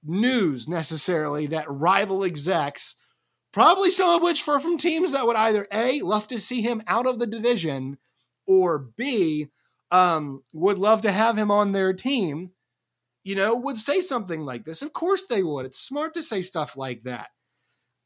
news 0.04 0.68
necessarily 0.68 1.46
that 1.48 1.70
rival 1.70 2.24
execs, 2.24 2.96
probably 3.52 3.90
some 3.90 4.10
of 4.10 4.22
which 4.22 4.46
are 4.48 4.60
from 4.60 4.78
teams 4.78 5.12
that 5.12 5.26
would 5.26 5.36
either 5.36 5.66
A, 5.72 6.00
love 6.00 6.26
to 6.28 6.38
see 6.38 6.62
him 6.62 6.82
out 6.86 7.06
of 7.06 7.18
the 7.18 7.26
division, 7.26 7.98
or 8.46 8.78
B, 8.78 9.48
um, 9.90 10.42
would 10.52 10.78
love 10.78 11.02
to 11.02 11.12
have 11.12 11.36
him 11.36 11.50
on 11.50 11.72
their 11.72 11.92
team 11.92 12.52
you 13.22 13.34
know, 13.34 13.54
would 13.54 13.78
say 13.78 14.00
something 14.00 14.40
like 14.40 14.64
this. 14.64 14.82
Of 14.82 14.92
course 14.92 15.24
they 15.24 15.42
would. 15.42 15.66
It's 15.66 15.78
smart 15.78 16.14
to 16.14 16.22
say 16.22 16.42
stuff 16.42 16.76
like 16.76 17.02
that. 17.04 17.28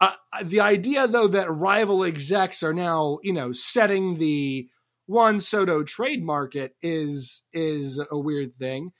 Uh, 0.00 0.14
uh, 0.32 0.42
the 0.42 0.60
idea, 0.60 1.06
though, 1.06 1.28
that 1.28 1.50
rival 1.52 2.04
execs 2.04 2.62
are 2.62 2.74
now, 2.74 3.18
you 3.22 3.32
know, 3.32 3.52
setting 3.52 4.16
the 4.16 4.68
Juan 5.06 5.38
Soto 5.38 5.82
trade 5.82 6.24
market 6.24 6.74
is 6.82 7.42
is 7.52 8.04
a 8.10 8.18
weird 8.18 8.54
thing. 8.54 8.92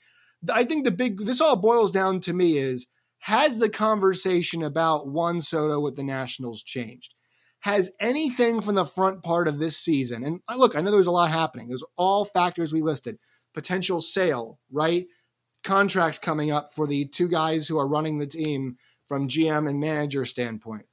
I 0.51 0.63
think 0.63 0.85
the 0.85 0.91
big 0.91 1.25
this 1.25 1.41
all 1.41 1.55
boils 1.55 1.91
down 1.91 2.19
to 2.21 2.33
me 2.33 2.57
is 2.57 2.87
has 3.19 3.59
the 3.59 3.69
conversation 3.69 4.63
about 4.63 5.07
Juan 5.07 5.41
Soto 5.41 5.79
with 5.79 5.95
the 5.95 6.03
Nationals 6.03 6.61
changed? 6.61 7.15
Has 7.61 7.91
anything 7.99 8.61
from 8.61 8.75
the 8.75 8.85
front 8.85 9.23
part 9.23 9.47
of 9.47 9.59
this 9.59 9.77
season, 9.77 10.23
and 10.23 10.41
look, 10.55 10.75
I 10.75 10.81
know 10.81 10.91
there's 10.91 11.07
a 11.07 11.11
lot 11.11 11.31
happening. 11.31 11.67
There's 11.67 11.83
all 11.97 12.25
factors 12.25 12.71
we 12.71 12.81
listed. 12.81 13.17
Potential 13.53 14.01
sale, 14.01 14.59
right? 14.71 15.07
contracts 15.65 16.19
coming 16.19 16.51
up 16.51 16.71
for 16.71 16.87
the 16.87 17.05
two 17.05 17.27
guys 17.27 17.67
who 17.67 17.77
are 17.77 17.87
running 17.87 18.17
the 18.17 18.27
team 18.27 18.77
from 19.07 19.27
GM 19.27 19.67
and 19.67 19.79
manager 19.79 20.23
standpoint. 20.23 20.85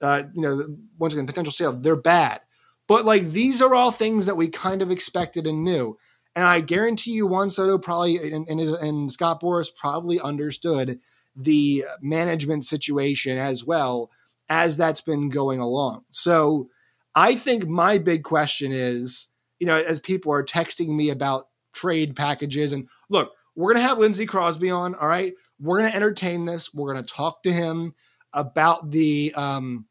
Uh, 0.00 0.24
you 0.32 0.40
know, 0.40 0.76
once 0.98 1.12
again, 1.12 1.26
potential 1.26 1.52
sale, 1.52 1.72
they're 1.72 1.96
bad. 1.96 2.40
But 2.88 3.04
like 3.04 3.30
these 3.30 3.60
are 3.60 3.74
all 3.74 3.90
things 3.90 4.26
that 4.26 4.36
we 4.36 4.48
kind 4.48 4.80
of 4.80 4.90
expected 4.90 5.46
and 5.46 5.64
knew. 5.64 5.98
And 6.36 6.46
I 6.46 6.60
guarantee 6.60 7.12
you, 7.12 7.26
Juan 7.26 7.50
Soto 7.50 7.78
probably 7.78 8.32
and, 8.32 8.48
and, 8.48 8.60
and 8.60 9.12
Scott 9.12 9.40
Boras 9.40 9.68
probably 9.74 10.20
understood 10.20 10.98
the 11.36 11.84
management 12.00 12.64
situation 12.64 13.38
as 13.38 13.64
well 13.64 14.10
as 14.48 14.76
that's 14.76 15.00
been 15.00 15.30
going 15.30 15.60
along. 15.60 16.04
So 16.10 16.68
I 17.14 17.34
think 17.34 17.66
my 17.66 17.98
big 17.98 18.24
question 18.24 18.72
is, 18.72 19.28
you 19.58 19.66
know, 19.66 19.76
as 19.76 20.00
people 20.00 20.32
are 20.32 20.44
texting 20.44 20.88
me 20.88 21.10
about 21.10 21.48
trade 21.72 22.16
packages, 22.16 22.72
and 22.72 22.88
look, 23.08 23.32
we're 23.54 23.72
going 23.72 23.82
to 23.82 23.88
have 23.88 23.98
Lindsey 23.98 24.26
Crosby 24.26 24.70
on. 24.70 24.94
All 24.96 25.06
right. 25.06 25.34
We're 25.60 25.78
going 25.78 25.90
to 25.90 25.96
entertain 25.96 26.44
this. 26.44 26.74
We're 26.74 26.92
going 26.92 27.04
to 27.04 27.14
talk 27.14 27.44
to 27.44 27.52
him 27.52 27.94
about 28.32 28.90
the, 28.90 29.32
um, 29.34 29.86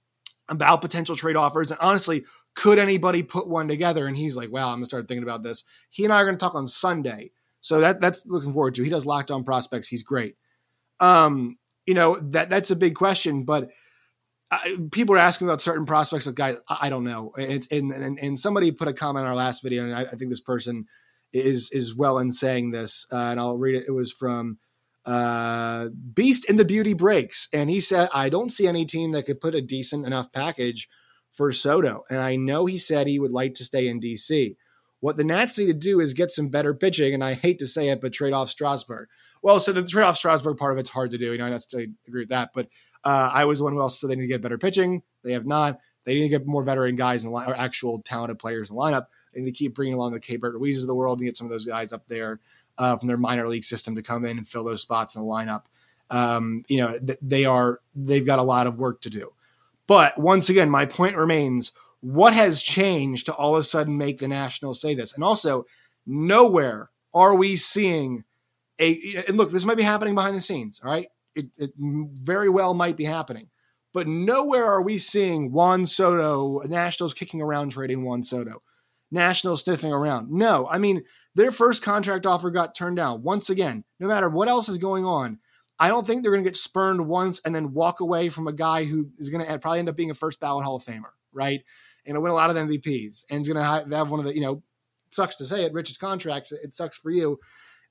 about 0.50 0.82
potential 0.82 1.16
trade 1.16 1.38
offers. 1.38 1.72
And 1.72 1.80
honestly, 1.80 2.26
could 2.56 2.80
anybody 2.80 3.24
put 3.24 3.50
one 3.50 3.68
together? 3.68 4.08
And 4.08 4.16
he's 4.16 4.38
like, 4.38 4.52
wow, 4.52 4.72
I'm 4.72 4.80
to 4.80 4.86
start 4.86 5.08
thinking 5.08 5.24
about 5.24 5.44
this. 5.44 5.64
He 5.90 6.04
and 6.04 6.14
I 6.14 6.22
are 6.22 6.32
to 6.32 6.38
talk 6.38 6.56
on 6.56 6.68
Sunday. 6.68 7.32
So 7.62 7.80
that 7.80 8.02
that's 8.02 8.26
looking 8.26 8.54
forward 8.54 8.76
to. 8.76 8.84
He 8.84 8.90
does 8.90 9.06
locked 9.06 9.32
on 9.32 9.44
prospects. 9.44 9.88
He's 9.88 10.04
great. 10.04 10.36
Um, 11.00 11.58
you 11.86 11.94
know, 11.94 12.18
that 12.20 12.50
that's 12.50 12.72
a 12.72 12.76
big 12.76 12.96
question, 12.96 13.44
but 13.44 13.70
I, 14.52 14.78
people 14.92 15.16
are 15.16 15.20
asking 15.20 15.48
about 15.48 15.62
certain 15.62 15.86
prospects 15.86 16.28
of 16.28 16.36
guys. 16.36 16.58
I, 16.68 16.78
I 16.82 16.90
don't 16.90 17.06
know. 17.06 17.34
It's 17.38 17.68
and, 17.68 17.92
and, 17.92 18.20
and 18.20 18.38
somebody 18.38 18.72
put 18.72 18.88
a 18.88 18.94
comment 18.94 19.24
in 19.24 19.30
our 19.30 19.36
last 19.36 19.64
video, 19.64 19.84
and 19.84 19.96
I, 19.96 20.02
I 20.02 20.16
think 20.16 20.30
this 20.30 20.42
person 20.42 20.86
is 21.32 21.72
is 21.72 21.96
well 21.96 22.20
in 22.20 22.32
saying 22.32 22.72
this, 22.72 23.08
uh, 23.12 23.16
and 23.16 23.40
I'll 23.40 23.58
read 23.58 23.76
it. 23.76 23.86
It 23.88 23.92
was 23.92 24.12
from 24.12 24.60
uh, 25.06 25.88
Beast 26.14 26.46
in 26.50 26.58
the 26.58 26.66
Beauty 26.66 26.94
Breaks, 26.94 27.48
and 27.52 27.70
he 27.70 27.82
said, 27.82 28.10
"I 28.14 28.30
don't 28.30 28.52
see 28.52 28.68
any 28.68 28.86
team 28.86 29.14
that 29.14 29.26
could 29.26 29.42
put 29.42 29.56
a 29.56 29.62
decent 29.62 30.06
enough 30.06 30.32
package 30.32 30.88
for 31.34 31.52
Soto, 31.52 32.06
and 32.10 32.22
I 32.22 32.38
know 32.38 32.66
he 32.66 32.78
said 32.78 33.08
he 33.08 33.20
would 33.20 33.32
like 33.32 33.56
to 33.56 33.66
stay 33.66 33.88
in 33.88 34.00
DC." 34.00 34.56
What 35.02 35.18
the 35.18 35.26
Nats 35.26 35.58
need 35.58 35.66
to 35.66 35.74
do 35.74 36.00
is 36.00 36.14
get 36.14 36.32
some 36.32 36.48
better 36.48 36.74
pitching, 36.74 37.14
and 37.14 37.22
I 37.22 37.34
hate 37.34 37.60
to 37.60 37.68
say 37.68 37.90
it, 37.90 38.00
but 38.00 38.14
trade 38.14 38.32
off 38.32 38.50
Strasburg. 38.50 39.10
Well, 39.42 39.60
so 39.60 39.74
the 39.74 39.84
trade 39.84 40.06
off 40.06 40.16
Strasburg 40.16 40.58
part 40.58 40.72
of 40.72 40.80
it's 40.80 40.90
hard 40.90 41.12
to 41.12 41.18
do. 41.18 41.34
You 41.34 41.40
know, 41.40 41.46
I 41.46 41.50
not 41.50 41.66
agree 42.08 42.22
with 42.22 42.30
that, 42.30 42.52
but 42.54 42.70
uh, 43.04 43.30
I 43.34 43.44
was 43.44 43.62
one 43.62 43.74
who 43.74 43.82
also 43.82 43.96
said 43.96 44.10
they 44.10 44.16
need 44.16 44.22
to 44.22 44.28
get 44.28 44.42
better 44.42 44.58
pitching. 44.58 45.04
They 45.24 45.34
have 45.34 45.46
not. 45.46 45.80
They 46.06 46.16
need 46.16 46.24
to 46.24 46.30
get 46.30 46.48
more 46.48 46.64
veteran 46.64 46.96
guys 46.96 47.24
and 47.24 47.34
or 47.34 47.56
actual 47.56 48.02
talented 48.02 48.40
players 48.40 48.70
in 48.70 48.76
the 48.76 48.82
lineup. 48.82 49.08
They 49.34 49.42
need 49.42 49.52
to 49.52 49.58
keep 49.58 49.76
bringing 49.76 49.96
along 49.96 50.14
the 50.14 50.20
Keibert 50.20 50.54
Ruizes 50.54 50.82
of 50.82 50.88
the 50.88 50.96
world 50.96 51.20
and 51.20 51.28
get 51.28 51.38
some 51.38 51.48
of 51.48 51.52
those 51.52 51.66
guys 51.66 51.92
up 51.92 52.08
there 52.08 52.40
uh, 52.78 52.98
from 52.98 53.08
their 53.08 53.18
minor 53.18 53.48
league 53.48 53.66
system 53.66 53.96
to 53.96 54.02
come 54.02 54.26
in 54.26 54.38
and 54.38 54.48
fill 54.48 54.64
those 54.64 54.82
spots 54.82 55.16
in 55.16 55.22
the 55.22 55.28
lineup. 55.28 55.64
Um, 56.10 56.64
you 56.68 56.78
know, 56.78 56.98
th- 57.00 57.20
they 57.22 57.46
are 57.46 57.80
they've 57.96 58.26
got 58.26 58.40
a 58.40 58.44
lot 58.44 58.68
of 58.68 58.78
work 58.78 59.02
to 59.02 59.10
do. 59.10 59.34
But 59.88 60.18
once 60.18 60.50
again, 60.50 60.70
my 60.70 60.86
point 60.86 61.18
remains: 61.18 61.72
what 62.00 62.34
has 62.34 62.64
changed 62.64 63.26
to 63.28 63.34
all 63.34 63.56
of 63.56 63.60
a 63.62 63.64
sudden 63.64 63.98
make 63.98 64.20
the 64.20 64.28
Nationals 64.28 64.82
say 64.82 64.96
this? 64.96 65.14
And 65.14 65.24
also, 65.24 65.66
nowhere 66.06 66.90
are 67.14 67.36
we 67.36 67.56
seeing 67.56 68.24
a. 68.80 69.24
And 69.28 69.38
look, 69.38 69.52
this 69.52 69.66
might 69.66 69.78
be 69.78 69.84
happening 69.84 70.16
behind 70.16 70.36
the 70.36 70.42
scenes. 70.42 70.82
All 70.84 70.92
right, 70.92 71.08
it, 71.36 71.48
it 71.58 71.72
very 71.78 72.50
well 72.50 72.74
might 72.74 72.98
be 72.98 73.06
happening. 73.06 73.50
But 73.94 74.08
nowhere 74.08 74.66
are 74.66 74.82
we 74.82 74.98
seeing 74.98 75.52
Juan 75.52 75.86
Soto, 75.86 76.68
Nationals 76.68 77.14
kicking 77.14 77.42
around 77.42 77.70
trading 77.70 78.04
Juan 78.04 78.24
Soto, 78.24 78.64
Nationals 79.12 79.62
sniffing 79.62 79.94
around. 79.94 80.32
No, 80.32 80.68
I 80.68 80.80
mean, 80.80 81.04
their 81.36 81.52
first 81.52 81.84
contract 81.84 82.26
offer 82.26 82.50
got 82.50 82.74
turned 82.74 82.98
down. 82.98 83.22
Once 83.22 83.52
again, 83.52 83.84
no 84.00 84.08
matter 84.08 84.30
what 84.30 84.48
else 84.48 84.68
is 84.68 84.80
going 84.80 85.06
on, 85.06 85.38
I 85.84 85.90
don't 85.90 86.08
think 86.08 86.24
they're 86.24 86.32
going 86.32 86.46
to 86.46 86.50
get 86.50 86.56
spurned 86.56 87.08
once 87.08 87.42
and 87.44 87.54
then 87.54 87.74
walk 87.74 88.00
away 88.00 88.30
from 88.30 88.48
a 88.48 88.54
guy 88.54 88.86
who 88.86 89.10
is 89.18 89.30
going 89.30 89.46
to 89.46 89.60
probably 89.60 89.80
end 89.80 89.90
up 89.90 89.98
being 89.98 90.12
a 90.12 90.16
first 90.16 90.40
ballot 90.40 90.64
Hall 90.64 90.78
of 90.78 90.86
Famer, 90.86 91.12
right? 91.34 91.62
And 92.06 92.18
win 92.22 92.32
a 92.32 92.34
lot 92.34 92.50
of 92.50 92.56
MVPs 92.56 93.26
and 93.30 93.42
is 93.42 93.50
going 93.50 93.58
to 93.58 93.94
have 93.94 94.10
one 94.10 94.22
of 94.22 94.26
the, 94.26 94.34
you 94.34 94.40
know, 94.40 94.64
sucks 95.10 95.36
to 95.36 95.46
say 95.46 95.66
it, 95.66 95.74
richest 95.74 96.00
contracts. 96.00 96.54
It 96.54 96.74
sucks 96.74 96.96
for 96.96 97.12
you. 97.12 97.38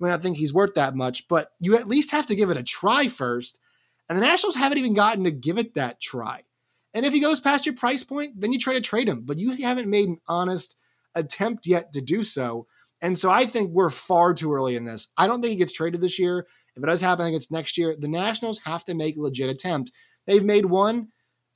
I 0.01 0.05
mean, 0.05 0.15
I 0.15 0.17
think 0.17 0.39
he's 0.39 0.55
worth 0.55 0.73
that 0.73 0.97
much, 0.97 1.29
but 1.29 1.51
you 1.61 1.77
at 1.77 1.87
least 1.87 2.13
have 2.13 2.27
to 2.29 2.35
give 2.35 2.49
it 2.49 2.57
a 2.57 2.63
try 2.63 3.09
first. 3.09 3.59
And 4.09 4.17
the 4.17 4.23
Nationals 4.23 4.57
haven't 4.57 4.79
even 4.79 4.95
gotten 4.95 5.25
to 5.25 5.31
give 5.31 5.59
it 5.59 5.75
that 5.75 6.01
try. 6.01 6.45
And 6.95 7.05
if 7.05 7.13
he 7.13 7.21
goes 7.21 7.43
past 7.43 7.67
your 7.67 7.75
price 7.75 8.05
point, 8.05 8.41
then 8.41 8.55
you 8.55 8.59
try 8.59 8.73
to 8.73 8.81
trade 8.81 9.07
him, 9.07 9.25
but 9.27 9.39
you 9.39 9.51
haven't 9.63 9.91
made 9.91 10.09
an 10.09 10.19
honest 10.27 10.77
attempt 11.15 11.67
yet 11.67 11.93
to 11.93 12.01
do 12.01 12.23
so. 12.23 12.67
And 13.03 13.19
so 13.19 13.31
I 13.31 13.47
think 13.47 13.71
we're 13.71 13.91
far 13.91 14.33
too 14.33 14.53
early 14.53 14.77
in 14.77 14.85
this. 14.85 15.09
I 15.17 15.27
don't 15.27 15.43
think 15.43 15.51
he 15.51 15.59
gets 15.59 15.73
traded 15.73 16.01
this 16.01 16.21
year. 16.21 16.47
If 16.77 16.83
it 16.83 16.87
does 16.87 17.01
happen, 17.01 17.25
I 17.25 17.27
think 17.27 17.37
it's 17.37 17.51
next 17.51 17.77
year. 17.77 17.97
The 17.99 18.09
Nationals 18.09 18.61
have 18.61 18.85
to 18.85 18.95
make 18.95 19.17
a 19.17 19.21
legit 19.21 19.51
attempt. 19.51 19.91
They've 20.27 20.45
made 20.45 20.67
one, 20.67 21.09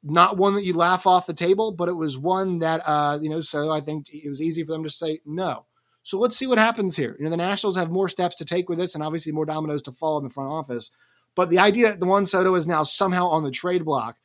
not 0.03 0.37
one 0.37 0.55
that 0.55 0.65
you 0.65 0.75
laugh 0.75 1.07
off 1.07 1.27
the 1.27 1.33
table, 1.33 1.71
but 1.71 1.89
it 1.89 1.97
was 1.97 2.19
one 2.19 2.59
that, 2.59 2.83
uh, 2.85 3.21
you 3.23 3.31
know, 3.31 3.41
so 3.41 3.71
I 3.71 3.81
think 3.81 4.09
it 4.13 4.29
was 4.29 4.43
easy 4.43 4.65
for 4.65 4.73
them 4.73 4.83
to 4.83 4.91
say 4.91 5.21
no. 5.25 5.67
So 6.03 6.19
let's 6.19 6.37
see 6.37 6.47
what 6.49 6.59
happens 6.59 6.97
here. 6.97 7.17
You 7.19 7.25
know, 7.25 7.31
the 7.31 7.37
Nationals 7.37 7.77
have 7.77 7.91
more 7.91 8.09
steps 8.09 8.37
to 8.37 8.45
take 8.45 8.69
with 8.69 8.79
this 8.79 8.95
and 8.95 9.03
obviously 9.03 9.33
more 9.33 9.47
dominoes 9.47 9.83
to 9.83 9.93
fall 9.93 10.19
in 10.19 10.25
the 10.25 10.31
front 10.31 10.51
office. 10.51 10.91
But 11.37 11.51
the 11.51 11.59
idea 11.61 11.91
that 11.91 12.01
the 12.01 12.07
Juan 12.07 12.27
Soto 12.27 12.55
is 12.57 12.67
now 12.67 12.83
somehow 12.83 13.29
on 13.29 13.45
the 13.45 13.51
trade 13.53 13.85
block, 13.85 14.17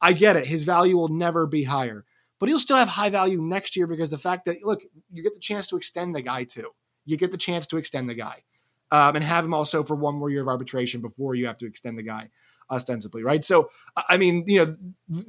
I 0.00 0.12
get 0.12 0.36
it. 0.36 0.46
His 0.46 0.64
value 0.64 0.96
will 0.96 1.08
never 1.08 1.46
be 1.46 1.64
higher. 1.64 2.04
But 2.38 2.48
he'll 2.48 2.60
still 2.60 2.76
have 2.76 2.88
high 2.88 3.10
value 3.10 3.40
next 3.40 3.76
year 3.76 3.86
because 3.86 4.10
the 4.10 4.18
fact 4.18 4.44
that, 4.44 4.62
look, 4.62 4.82
you 5.10 5.22
get 5.22 5.34
the 5.34 5.40
chance 5.40 5.66
to 5.68 5.76
extend 5.76 6.14
the 6.14 6.22
guy 6.22 6.44
too. 6.44 6.70
You 7.04 7.16
get 7.16 7.32
the 7.32 7.38
chance 7.38 7.66
to 7.68 7.76
extend 7.76 8.08
the 8.08 8.14
guy 8.14 8.42
um, 8.90 9.16
and 9.16 9.24
have 9.24 9.44
him 9.44 9.54
also 9.54 9.82
for 9.82 9.94
one 9.94 10.14
more 10.14 10.30
year 10.30 10.42
of 10.42 10.48
arbitration 10.48 11.00
before 11.00 11.34
you 11.34 11.46
have 11.46 11.58
to 11.58 11.66
extend 11.66 11.98
the 11.98 12.02
guy 12.02 12.30
ostensibly, 12.70 13.22
right? 13.22 13.44
So, 13.44 13.70
I 14.08 14.18
mean, 14.18 14.44
you 14.46 14.64
know, 14.64 14.76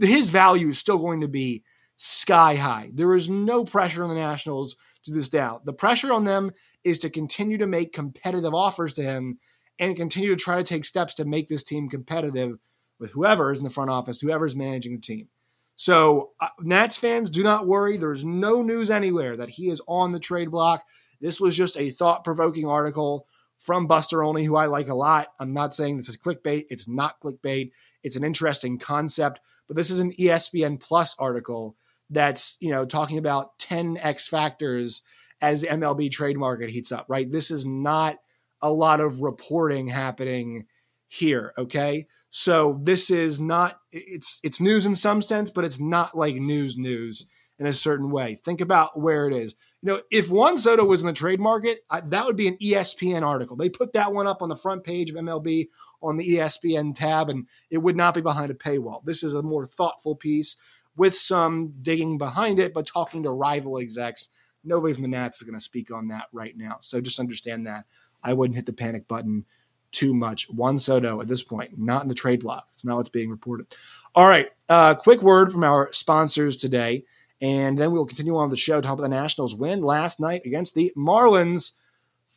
his 0.02 0.30
value 0.30 0.70
is 0.70 0.78
still 0.78 1.00
going 1.00 1.22
to 1.22 1.28
be 1.28 1.64
sky 1.96 2.56
high. 2.56 2.92
There 2.94 3.16
is 3.16 3.30
no 3.30 3.66
pressure 3.66 4.04
on 4.04 4.10
the 4.10 4.16
Nationals 4.16 4.76
to 5.06 5.14
this 5.14 5.30
down. 5.30 5.62
The 5.66 5.74
pressure 5.74 6.14
on 6.14 6.26
them 6.26 6.52
is 6.84 7.00
to 7.00 7.10
continue 7.10 7.58
to 7.58 7.68
make 7.68 7.94
competitive 7.94 8.54
offers 8.54 8.94
to 8.94 9.04
him 9.04 9.40
and 9.80 9.96
continue 9.96 10.30
to 10.30 10.36
try 10.36 10.58
to 10.58 10.64
take 10.64 10.86
steps 10.86 11.14
to 11.16 11.26
make 11.26 11.48
this 11.48 11.64
team 11.64 11.90
competitive 11.90 12.58
with 13.00 13.12
whoever 13.12 13.52
is 13.52 13.60
in 13.60 13.66
the 13.66 13.70
front 13.70 13.90
office, 13.90 14.20
whoever 14.20 14.46
is 14.46 14.56
managing 14.56 14.96
the 14.96 15.02
team. 15.02 15.30
So, 15.80 16.32
uh, 16.42 16.50
Nats 16.60 16.98
fans, 16.98 17.30
do 17.30 17.42
not 17.42 17.66
worry. 17.66 17.96
There's 17.96 18.26
no 18.26 18.62
news 18.62 18.90
anywhere 18.90 19.38
that 19.38 19.52
he 19.52 19.70
is 19.70 19.82
on 19.88 20.12
the 20.12 20.20
trade 20.20 20.52
block. 20.52 20.84
This 21.22 21.40
was 21.40 21.56
just 21.56 21.78
a 21.78 21.90
thought 21.90 22.26
provoking 22.26 22.68
article 22.68 23.28
from 23.58 23.88
Buster 23.88 24.22
Olney, 24.22 24.44
who 24.44 24.58
I 24.58 24.66
like 24.66 24.90
a 24.90 24.94
lot. 24.94 25.30
I'm 25.40 25.54
not 25.54 25.74
saying 25.74 25.96
this 25.96 26.10
is 26.10 26.18
clickbait. 26.18 26.66
It's 26.70 26.90
not 26.90 27.22
clickbait. 27.22 27.72
It's 28.04 28.18
an 28.18 28.26
interesting 28.26 28.78
concept, 28.78 29.40
but 29.68 29.78
this 29.78 29.90
is 29.90 30.00
an 30.00 30.12
ESPN 30.20 30.82
Plus 30.82 31.16
article 31.18 31.78
that's 32.10 32.58
you 32.60 32.72
know 32.72 32.86
talking 32.86 33.18
about 33.18 33.58
10 33.60 34.00
X 34.02 34.28
factors 34.28 35.02
as 35.40 35.62
the 35.62 35.68
MLB 35.68 36.12
trade 36.12 36.38
market 36.38 36.72
heats 36.72 36.92
up, 36.92 37.06
right? 37.08 37.32
This 37.32 37.52
is 37.52 37.66
not 37.66 38.18
a 38.62 38.70
lot 38.70 39.00
of 39.00 39.22
reporting 39.22 39.88
happening 39.88 40.66
here, 41.10 41.54
okay? 41.58 42.08
So 42.30 42.80
this 42.84 43.10
is 43.10 43.40
not 43.40 43.80
it's 43.92 44.40
it's 44.44 44.62
news 44.62 44.86
in 44.86 44.96
some 44.96 45.22
sense, 45.22 45.50
but 45.50 45.66
it's 45.66 45.80
not 45.80 46.16
like 46.16 46.36
news 46.36 46.78
news 46.78 47.26
in 47.58 47.66
a 47.66 47.74
certain 47.74 48.10
way. 48.12 48.40
Think 48.46 48.62
about 48.62 48.98
where 48.98 49.28
it 49.28 49.34
is. 49.34 49.56
You 49.82 49.88
know, 49.94 50.02
if 50.12 50.30
Juan 50.30 50.58
Soto 50.58 50.86
was 50.86 51.02
in 51.02 51.08
the 51.08 51.14
trade 51.14 51.40
market, 51.40 51.80
I, 51.90 52.02
that 52.02 52.26
would 52.26 52.38
be 52.38 52.48
an 52.48 52.58
ESPN 52.58 53.26
article. 53.26 53.56
They 53.56 53.70
put 53.70 53.94
that 53.94 54.14
one 54.14 54.28
up 54.28 54.42
on 54.42 54.50
the 54.50 54.56
front 54.56 54.84
page 54.84 55.10
of 55.10 55.16
MLB 55.16 55.70
on 56.02 56.18
the 56.18 56.36
ESPN 56.36 56.94
tab, 56.94 57.30
and 57.30 57.48
it 57.70 57.80
would 57.80 57.96
not 57.96 58.14
be 58.14 58.22
behind 58.22 58.52
a 58.52 58.56
paywall. 58.56 59.04
This 59.04 59.24
is 59.24 59.34
a 59.34 59.42
more 59.42 59.66
thoughtful 59.66 60.16
piece 60.16 60.56
with 60.96 61.18
some 61.18 61.74
digging 61.82 62.18
behind 62.18 62.60
it, 62.60 62.74
but 62.74 62.86
talking 62.86 63.24
to 63.24 63.32
rival 63.32 63.80
execs. 63.80 64.30
Nobody 64.64 64.94
from 64.94 65.04
the 65.04 65.10
Nats 65.10 65.38
is 65.38 65.44
going 65.44 65.58
to 65.58 65.64
speak 65.64 65.92
on 65.92 66.10
that 66.10 66.28
right 66.32 66.56
now. 66.56 66.78
So 66.82 67.02
just 67.02 67.20
understand 67.20 67.66
that. 67.66 67.86
I 68.22 68.34
wouldn't 68.34 68.58
hit 68.58 68.66
the 68.66 68.74
panic 68.74 69.08
button 69.08 69.46
too 69.92 70.14
much. 70.14 70.50
Juan 70.50 70.80
Soto 70.80 71.22
at 71.22 71.28
this 71.28 71.44
point, 71.44 71.78
not 71.78 72.04
in 72.04 72.10
the 72.10 72.16
trade 72.16 72.42
block. 72.42 72.68
That's 72.68 72.86
not 72.86 72.98
what's 72.98 73.10
being 73.10 73.30
reported. 73.30 73.68
All 74.16 74.28
right. 74.28 74.50
Uh, 74.68 74.96
quick 74.96 75.22
word 75.22 75.52
from 75.52 75.64
our 75.64 75.92
sponsors 75.92 76.56
today. 76.56 77.06
And 77.42 77.78
then 77.78 77.92
we'll 77.92 78.06
continue 78.06 78.36
on 78.38 78.50
the 78.50 78.58
show. 78.58 78.82
Talk 78.82 78.94
about 78.94 79.04
the 79.04 79.10
Nationals 79.10 79.56
win 79.56 79.82
last 79.82 80.20
night 80.20 80.42
against 80.46 80.76
the 80.76 80.92
Marlins. 80.98 81.72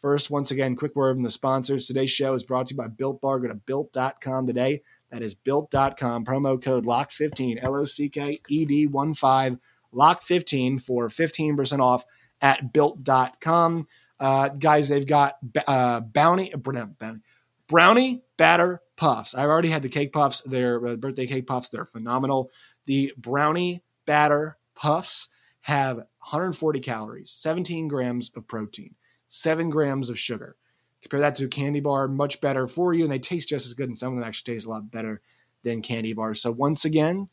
First, 0.01 0.31
once 0.31 0.51
again, 0.51 0.77
quick 0.77 0.95
word 0.95 1.17
from 1.17 1.25
the 1.25 1.31
sponsors. 1.31 1.87
Today's 1.87 2.11
show 2.11 2.35
is 2.35 2.45
brought 2.45 2.69
to 2.69 2.75
you 2.75 2.79
by 2.79 2.89
Built 2.89 3.21
Bar. 3.21 3.41
Go 3.41 3.49
to 3.49 3.55
built.com 3.55 4.47
today 4.47 4.83
that 5.13 5.23
is 5.23 5.35
built.com. 5.35 6.25
Promo 6.25 6.61
code 6.61 6.87
LOCK15, 6.87 7.63
L 7.63 7.77
O 7.77 7.85
C 7.85 8.09
K 8.09 8.41
E 8.49 8.65
D 8.65 8.87
1 8.87 9.15
5, 9.15 9.59
LOCK15 9.95 10.83
for 10.83 11.09
15% 11.09 11.81
off 11.81 12.05
at 12.41 12.73
built.com. 12.73 13.87
Uh, 14.19 14.49
guys, 14.49 14.89
they've 14.89 15.07
got 15.07 15.37
uh, 15.67 16.01
Bounty, 16.01 16.53
uh, 16.53 16.57
Bounty, 16.57 17.21
Brownie 17.73 18.23
Batter 18.37 18.83
Puffs. 18.97 19.35
I've 19.35 19.49
already 19.49 19.71
had 19.71 19.83
the 19.83 19.89
cake 19.89 20.13
puffs. 20.13 20.43
Their 20.43 20.87
uh, 20.87 20.97
birthday 20.97 21.27
cake 21.27 21.47
puffs. 21.47 21.71
They're 21.71 21.87
phenomenal. 21.87 22.51
The 22.85 23.15
Brownie 23.17 23.83
Batter 24.05 24.59
Puffs 24.75 25.31
have 25.63 25.97
140 25.97 26.81
calories, 26.81 27.31
17 27.31 27.89
grams 27.89 28.31
of 28.37 28.47
protein, 28.47 28.95
7 29.29 29.71
grams 29.71 30.11
of 30.11 30.19
sugar. 30.19 30.57
Compare 31.01 31.21
that 31.21 31.35
to 31.37 31.47
a 31.47 31.49
candy 31.49 31.81
bar, 31.81 32.09
much 32.09 32.43
better 32.43 32.69
for 32.69 32.93
you, 32.93 33.05
and 33.05 33.13
they 33.13 33.19
taste 33.19 33.49
just 33.49 33.67
as 33.67 33.73
good. 33.73 33.89
And 33.89 33.97
some 33.97 34.13
of 34.13 34.19
them 34.19 34.29
actually 34.29 34.53
taste 34.53 34.67
a 34.67 34.69
lot 34.69 34.91
better 34.91 35.23
than 35.63 35.81
candy 35.81 36.13
bars. 36.13 36.43
So 36.43 36.53
once 36.53 36.85
again, 36.85 37.29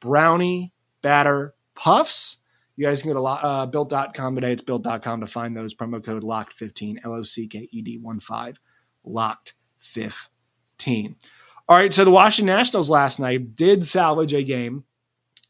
brownie 0.00 0.72
batter 1.02 1.54
puffs. 1.74 2.38
You 2.76 2.86
guys 2.86 3.02
can 3.02 3.12
go 3.12 3.20
to 3.20 3.26
uh, 3.26 3.66
built.com 3.66 4.36
today. 4.36 4.52
It's 4.52 4.62
built.com 4.62 5.20
to 5.20 5.26
find 5.26 5.54
those. 5.54 5.74
Promo 5.74 6.02
code 6.02 6.22
LOCKED15, 6.22 7.00
L 7.04 7.12
O 7.12 7.22
C 7.24 7.46
K 7.46 7.68
E 7.70 7.82
D 7.82 7.98
1 7.98 8.20
5, 8.20 8.58
locked 9.04 9.52
15. 9.86 11.16
All 11.68 11.76
right, 11.76 11.92
so 11.92 12.04
the 12.04 12.10
Washington 12.10 12.54
Nationals 12.54 12.90
last 12.90 13.18
night 13.18 13.56
did 13.56 13.84
salvage 13.84 14.32
a 14.32 14.42
game. 14.42 14.84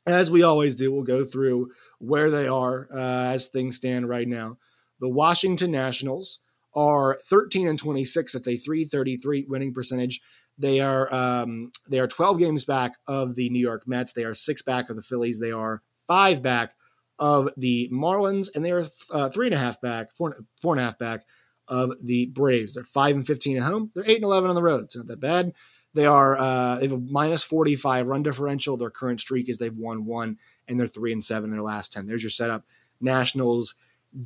As 0.06 0.30
we 0.30 0.42
always 0.42 0.74
do, 0.74 0.92
we'll 0.92 1.02
go 1.02 1.24
through 1.24 1.72
where 1.98 2.30
they 2.30 2.46
are 2.46 2.88
uh, 2.92 3.32
as 3.34 3.48
things 3.48 3.76
stand 3.76 4.08
right 4.08 4.28
now. 4.28 4.56
The 5.00 5.08
Washington 5.08 5.70
Nationals 5.72 6.40
are 6.74 7.18
13 7.24 7.68
and 7.68 7.78
26. 7.78 8.32
That's 8.32 8.48
a 8.48 8.56
333 8.56 9.46
winning 9.48 9.74
percentage. 9.74 10.20
They 10.58 10.80
are 10.80 11.12
um, 11.12 11.70
they 11.88 12.00
are 12.00 12.06
12 12.06 12.38
games 12.38 12.64
back 12.64 12.96
of 13.06 13.34
the 13.34 13.50
New 13.50 13.60
York 13.60 13.86
Mets. 13.86 14.12
They 14.12 14.24
are 14.24 14.34
six 14.34 14.62
back 14.62 14.88
of 14.88 14.96
the 14.96 15.02
Phillies. 15.02 15.38
They 15.38 15.52
are 15.52 15.82
five 16.06 16.42
back 16.42 16.74
of 17.18 17.50
the 17.56 17.90
Marlins, 17.92 18.48
and 18.54 18.64
they 18.64 18.70
are 18.70 18.84
uh, 19.10 19.28
three 19.28 19.46
and 19.46 19.54
a 19.54 19.58
half 19.58 19.80
back, 19.80 20.14
four, 20.16 20.36
four 20.60 20.74
and 20.74 20.80
a 20.80 20.84
half 20.84 20.98
back 20.98 21.26
of 21.68 21.94
the 22.02 22.26
Braves. 22.26 22.75
They're 22.75 22.85
five 22.85 23.16
and 23.16 23.26
15 23.26 23.56
at 23.56 23.62
home. 23.62 23.90
They're 23.94 24.08
eight 24.08 24.16
and 24.16 24.25
11 24.25 24.49
on 24.49 24.56
the 24.56 24.62
road. 24.62 24.85
It's 24.85 24.96
not 24.96 25.06
that 25.08 25.20
bad. 25.20 25.52
They 25.94 26.06
are 26.06 26.37
uh, 26.37 26.76
they 26.76 26.88
have 26.88 26.92
a 26.92 26.99
minus 26.99 27.42
45 27.42 28.06
run 28.06 28.23
differential. 28.23 28.76
Their 28.76 28.90
current 28.90 29.20
streak 29.20 29.49
is 29.49 29.56
they've 29.56 29.75
won 29.75 30.04
one, 30.04 30.38
and 30.68 30.78
they're 30.78 30.88
three 30.88 31.12
and 31.12 31.25
seven 31.25 31.50
in 31.50 31.56
their 31.56 31.62
last 31.62 31.92
10. 31.92 32.06
There's 32.06 32.23
your 32.23 32.30
setup. 32.30 32.64
Nationals 33.00 33.75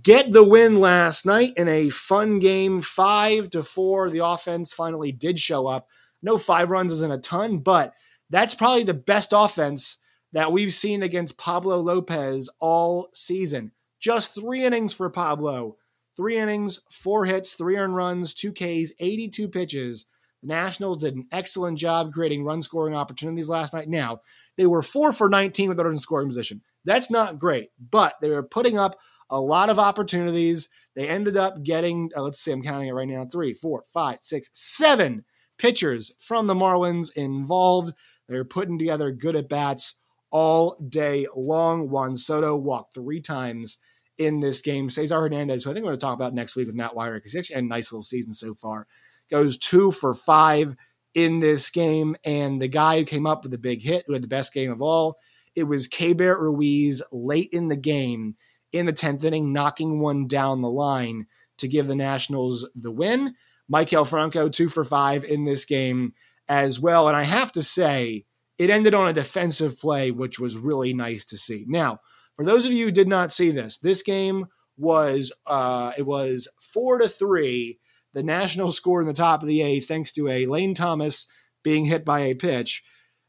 get 0.03 0.33
the 0.33 0.45
win 0.45 0.81
last 0.81 1.27
night 1.27 1.53
in 1.57 1.69
a 1.69 1.91
fun 1.91 2.39
game, 2.39 2.83
five 2.83 3.51
to 3.51 3.63
four. 3.63 4.11
The 4.11 4.25
offense 4.25 4.73
finally 4.73 5.13
did 5.13 5.39
show 5.39 5.67
up. 5.67 5.89
No 6.23 6.39
five 6.39 6.71
runs 6.71 6.93
isn't 6.93 7.13
a 7.13 7.19
ton, 7.19 7.59
but 7.59 7.95
that's 8.31 8.55
probably 8.55 8.85
the 8.85 8.95
best 8.95 9.33
offense 9.35 9.99
that 10.33 10.53
we've 10.53 10.73
seen 10.73 11.03
against 11.03 11.39
Pablo 11.39 11.79
Lopez 11.79 12.49
all 12.61 13.09
season. 13.13 13.73
Just 13.99 14.35
three 14.35 14.65
innings 14.65 14.93
for 14.93 15.11
Pablo. 15.11 15.77
Three 16.21 16.37
innings, 16.37 16.81
four 16.91 17.25
hits, 17.25 17.55
three 17.55 17.79
earned 17.79 17.97
runs, 17.97 18.35
two 18.35 18.53
Ks, 18.53 18.93
82 19.01 19.49
pitches. 19.49 20.05
The 20.43 20.49
Nationals 20.49 20.99
did 20.99 21.15
an 21.15 21.27
excellent 21.33 21.79
job 21.79 22.13
creating 22.13 22.45
run 22.45 22.61
scoring 22.61 22.95
opportunities 22.95 23.49
last 23.49 23.73
night. 23.73 23.89
Now, 23.89 24.21
they 24.59 24.67
were 24.67 24.83
four 24.83 25.15
for 25.15 25.31
19 25.31 25.71
with 25.71 25.79
runners 25.79 25.93
in 25.93 25.99
scoring 25.99 26.29
position. 26.29 26.61
That's 26.85 27.09
not 27.09 27.39
great, 27.39 27.71
but 27.91 28.17
they 28.21 28.29
were 28.29 28.43
putting 28.43 28.77
up 28.77 28.99
a 29.31 29.41
lot 29.41 29.71
of 29.71 29.79
opportunities. 29.79 30.69
They 30.95 31.09
ended 31.09 31.39
up 31.39 31.63
getting, 31.63 32.11
uh, 32.15 32.21
let's 32.21 32.39
see, 32.39 32.53
I'm 32.53 32.63
counting 32.63 32.89
it 32.89 32.93
right 32.93 33.09
now 33.09 33.25
three, 33.25 33.55
four, 33.55 33.85
five, 33.91 34.19
six, 34.21 34.51
seven 34.53 35.25
pitchers 35.57 36.13
from 36.19 36.49
the 36.49 36.55
Marlins 36.55 37.11
involved. 37.17 37.95
They're 38.29 38.45
putting 38.45 38.79
together 38.79 39.11
good 39.11 39.37
at 39.37 39.49
bats 39.49 39.95
all 40.31 40.77
day 40.87 41.27
long. 41.35 41.89
Juan 41.89 42.19
Soto 42.19 42.57
walked 42.57 42.93
three 42.93 43.23
times 43.23 43.79
in 44.21 44.39
this 44.39 44.61
game. 44.61 44.91
Cesar 44.91 45.21
Hernandez, 45.21 45.65
who 45.65 45.71
I 45.71 45.75
think 45.75 45.85
we're 45.85 45.91
going 45.91 45.99
to 45.99 46.07
talk 46.07 46.15
about 46.15 46.35
next 46.35 46.55
week 46.55 46.67
with 46.67 46.77
Matt 46.77 46.95
Wire, 46.95 47.15
because 47.15 47.33
he 47.33 47.39
actually 47.39 47.55
had 47.55 47.65
a 47.65 47.69
nice 47.69 47.91
little 47.91 48.03
season 48.03 48.33
so 48.33 48.55
far 48.55 48.87
goes 49.31 49.57
two 49.57 49.93
for 49.93 50.15
five 50.15 50.77
in 51.15 51.41
this 51.41 51.71
game. 51.71 52.17
And 52.25 52.61
the 52.61 52.69
guy 52.69 52.99
who 52.99 53.05
came 53.05 53.27
up 53.27 53.43
with 53.43 53.53
the 53.53 53.59
big 53.59 53.83
hit, 53.83 54.05
who 54.07 54.13
had 54.13 54.23
the 54.23 54.29
best 54.29 54.53
game 54.53 54.71
of 54.71 54.83
all, 54.83 55.17
it 55.55 55.65
was 55.65 55.89
Keibert 55.89 56.41
Ruiz 56.41 57.03
late 57.13 57.49
in 57.53 57.69
the 57.69 57.77
game 57.77 58.37
in 58.73 58.87
the 58.87 58.93
10th 58.93 59.25
inning, 59.25 59.53
knocking 59.53 60.01
one 60.01 60.27
down 60.27 60.63
the 60.63 60.71
line 60.71 61.27
to 61.59 61.69
give 61.69 61.87
the 61.87 61.97
Nationals 61.97 62.69
the 62.75 62.93
win. 62.93 63.35
Maikel 63.73 64.07
Franco, 64.07 64.49
two 64.49 64.69
for 64.69 64.85
five 64.85 65.25
in 65.25 65.45
this 65.45 65.65
game 65.65 66.13
as 66.49 66.81
well. 66.81 67.09
And 67.09 67.17
I 67.17 67.23
have 67.23 67.53
to 67.53 67.63
say, 67.63 68.25
it 68.59 68.71
ended 68.71 68.95
on 68.95 69.09
a 69.09 69.13
defensive 69.13 69.79
play, 69.79 70.11
which 70.11 70.39
was 70.39 70.57
really 70.57 70.93
nice 70.93 71.25
to 71.27 71.39
see. 71.39 71.65
Now, 71.67 72.01
for 72.41 72.47
those 72.47 72.65
of 72.65 72.73
you 72.73 72.87
who 72.87 72.91
did 72.91 73.07
not 73.07 73.35
see 73.35 73.51
this, 73.51 73.77
this 73.77 74.03
game 74.03 74.47
was 74.79 75.31
uh, 75.45 75.93
it 75.99 76.07
was 76.07 76.49
four 76.59 76.97
to 76.97 77.07
three 77.07 77.79
the 78.15 78.23
Nationals 78.23 78.77
scored 78.77 79.03
in 79.03 79.09
the 79.09 79.13
top 79.13 79.43
of 79.43 79.47
the 79.47 79.61
eighth 79.61 79.87
thanks 79.87 80.11
to 80.13 80.27
a 80.27 80.47
Lane 80.47 80.75
Thomas 80.75 81.27
being 81.63 81.85
hit 81.85 82.03
by 82.03 82.21
a 82.21 82.35
pitch. 82.35 82.83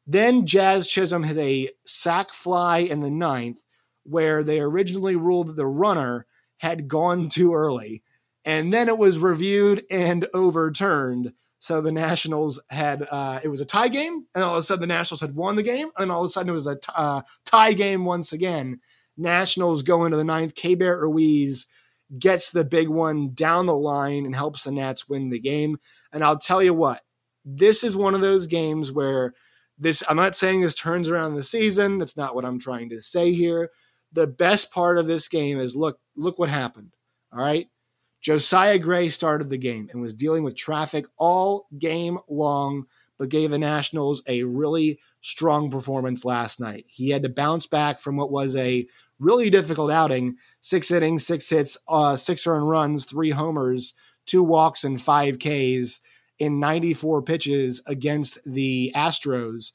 Then 0.07 0.45
Jazz 0.45 0.87
Chisholm 0.87 1.23
hit 1.23 1.37
a 1.37 1.71
sac 1.85 2.31
fly 2.31 2.77
in 2.77 3.01
the 3.01 3.11
ninth, 3.11 3.59
where 4.03 4.45
they 4.45 4.61
originally 4.61 5.17
ruled 5.17 5.47
that 5.47 5.57
the 5.57 5.67
runner 5.67 6.25
had 6.59 6.87
gone 6.87 7.27
too 7.27 7.53
early. 7.53 8.03
And 8.45 8.73
then 8.73 8.87
it 8.87 8.97
was 8.97 9.19
reviewed 9.19 9.83
and 9.91 10.25
overturned. 10.33 11.33
So 11.59 11.81
the 11.81 11.91
Nationals 11.91 12.61
had, 12.69 13.05
uh, 13.11 13.41
it 13.43 13.49
was 13.49 13.59
a 13.59 13.65
tie 13.65 13.89
game. 13.89 14.25
And 14.33 14.41
all 14.41 14.53
of 14.53 14.59
a 14.59 14.63
sudden 14.63 14.79
the 14.79 14.87
Nationals 14.87 15.19
had 15.19 15.35
won 15.35 15.57
the 15.57 15.63
game. 15.63 15.89
And 15.97 16.13
all 16.13 16.21
of 16.21 16.27
a 16.27 16.29
sudden 16.29 16.49
it 16.49 16.53
was 16.53 16.65
a 16.65 16.75
t- 16.75 16.93
uh, 16.95 17.23
tie 17.45 17.73
game 17.73 18.05
once 18.05 18.31
again. 18.31 18.79
Nationals 19.17 19.83
go 19.83 20.05
into 20.05 20.17
the 20.17 20.23
ninth. 20.23 20.55
Keibert 20.55 21.01
Ruiz 21.01 21.67
gets 22.17 22.51
the 22.51 22.65
big 22.65 22.89
one 22.89 23.33
down 23.33 23.65
the 23.65 23.75
line 23.75 24.25
and 24.25 24.35
helps 24.35 24.63
the 24.63 24.71
Nats 24.71 25.07
win 25.07 25.29
the 25.29 25.39
game. 25.39 25.77
And 26.11 26.23
I'll 26.23 26.39
tell 26.39 26.61
you 26.61 26.73
what, 26.73 27.01
this 27.45 27.83
is 27.83 27.95
one 27.95 28.15
of 28.15 28.21
those 28.21 28.47
games 28.47 28.91
where 28.91 29.33
this, 29.77 30.03
I'm 30.09 30.17
not 30.17 30.35
saying 30.35 30.61
this 30.61 30.75
turns 30.75 31.09
around 31.09 31.35
the 31.35 31.43
season. 31.43 31.97
That's 31.97 32.17
not 32.17 32.35
what 32.35 32.45
I'm 32.45 32.59
trying 32.59 32.89
to 32.89 33.01
say 33.01 33.33
here. 33.33 33.69
The 34.13 34.27
best 34.27 34.71
part 34.71 34.97
of 34.97 35.07
this 35.07 35.27
game 35.27 35.59
is 35.59 35.75
look, 35.75 35.99
look 36.15 36.37
what 36.37 36.49
happened. 36.49 36.93
All 37.31 37.39
right. 37.39 37.67
Josiah 38.19 38.77
Gray 38.77 39.09
started 39.09 39.49
the 39.49 39.57
game 39.57 39.89
and 39.91 40.01
was 40.01 40.13
dealing 40.13 40.43
with 40.43 40.55
traffic 40.55 41.05
all 41.17 41.65
game 41.79 42.19
long, 42.29 42.85
but 43.21 43.29
gave 43.29 43.51
the 43.51 43.59
Nationals 43.59 44.23
a 44.25 44.41
really 44.41 44.99
strong 45.21 45.69
performance 45.69 46.25
last 46.25 46.59
night. 46.59 46.85
He 46.87 47.11
had 47.11 47.21
to 47.21 47.29
bounce 47.29 47.67
back 47.67 47.99
from 47.99 48.17
what 48.17 48.31
was 48.31 48.55
a 48.55 48.87
really 49.19 49.51
difficult 49.51 49.91
outing. 49.91 50.37
Six 50.59 50.89
innings, 50.89 51.23
six 51.23 51.47
hits, 51.47 51.77
uh, 51.87 52.15
six 52.15 52.47
earned 52.47 52.67
runs, 52.67 53.05
three 53.05 53.29
homers, 53.29 53.93
two 54.25 54.41
walks, 54.41 54.83
and 54.83 54.99
five 54.99 55.37
Ks 55.37 55.99
in 56.39 56.59
94 56.59 57.21
pitches 57.21 57.83
against 57.85 58.39
the 58.43 58.91
Astros. 58.95 59.71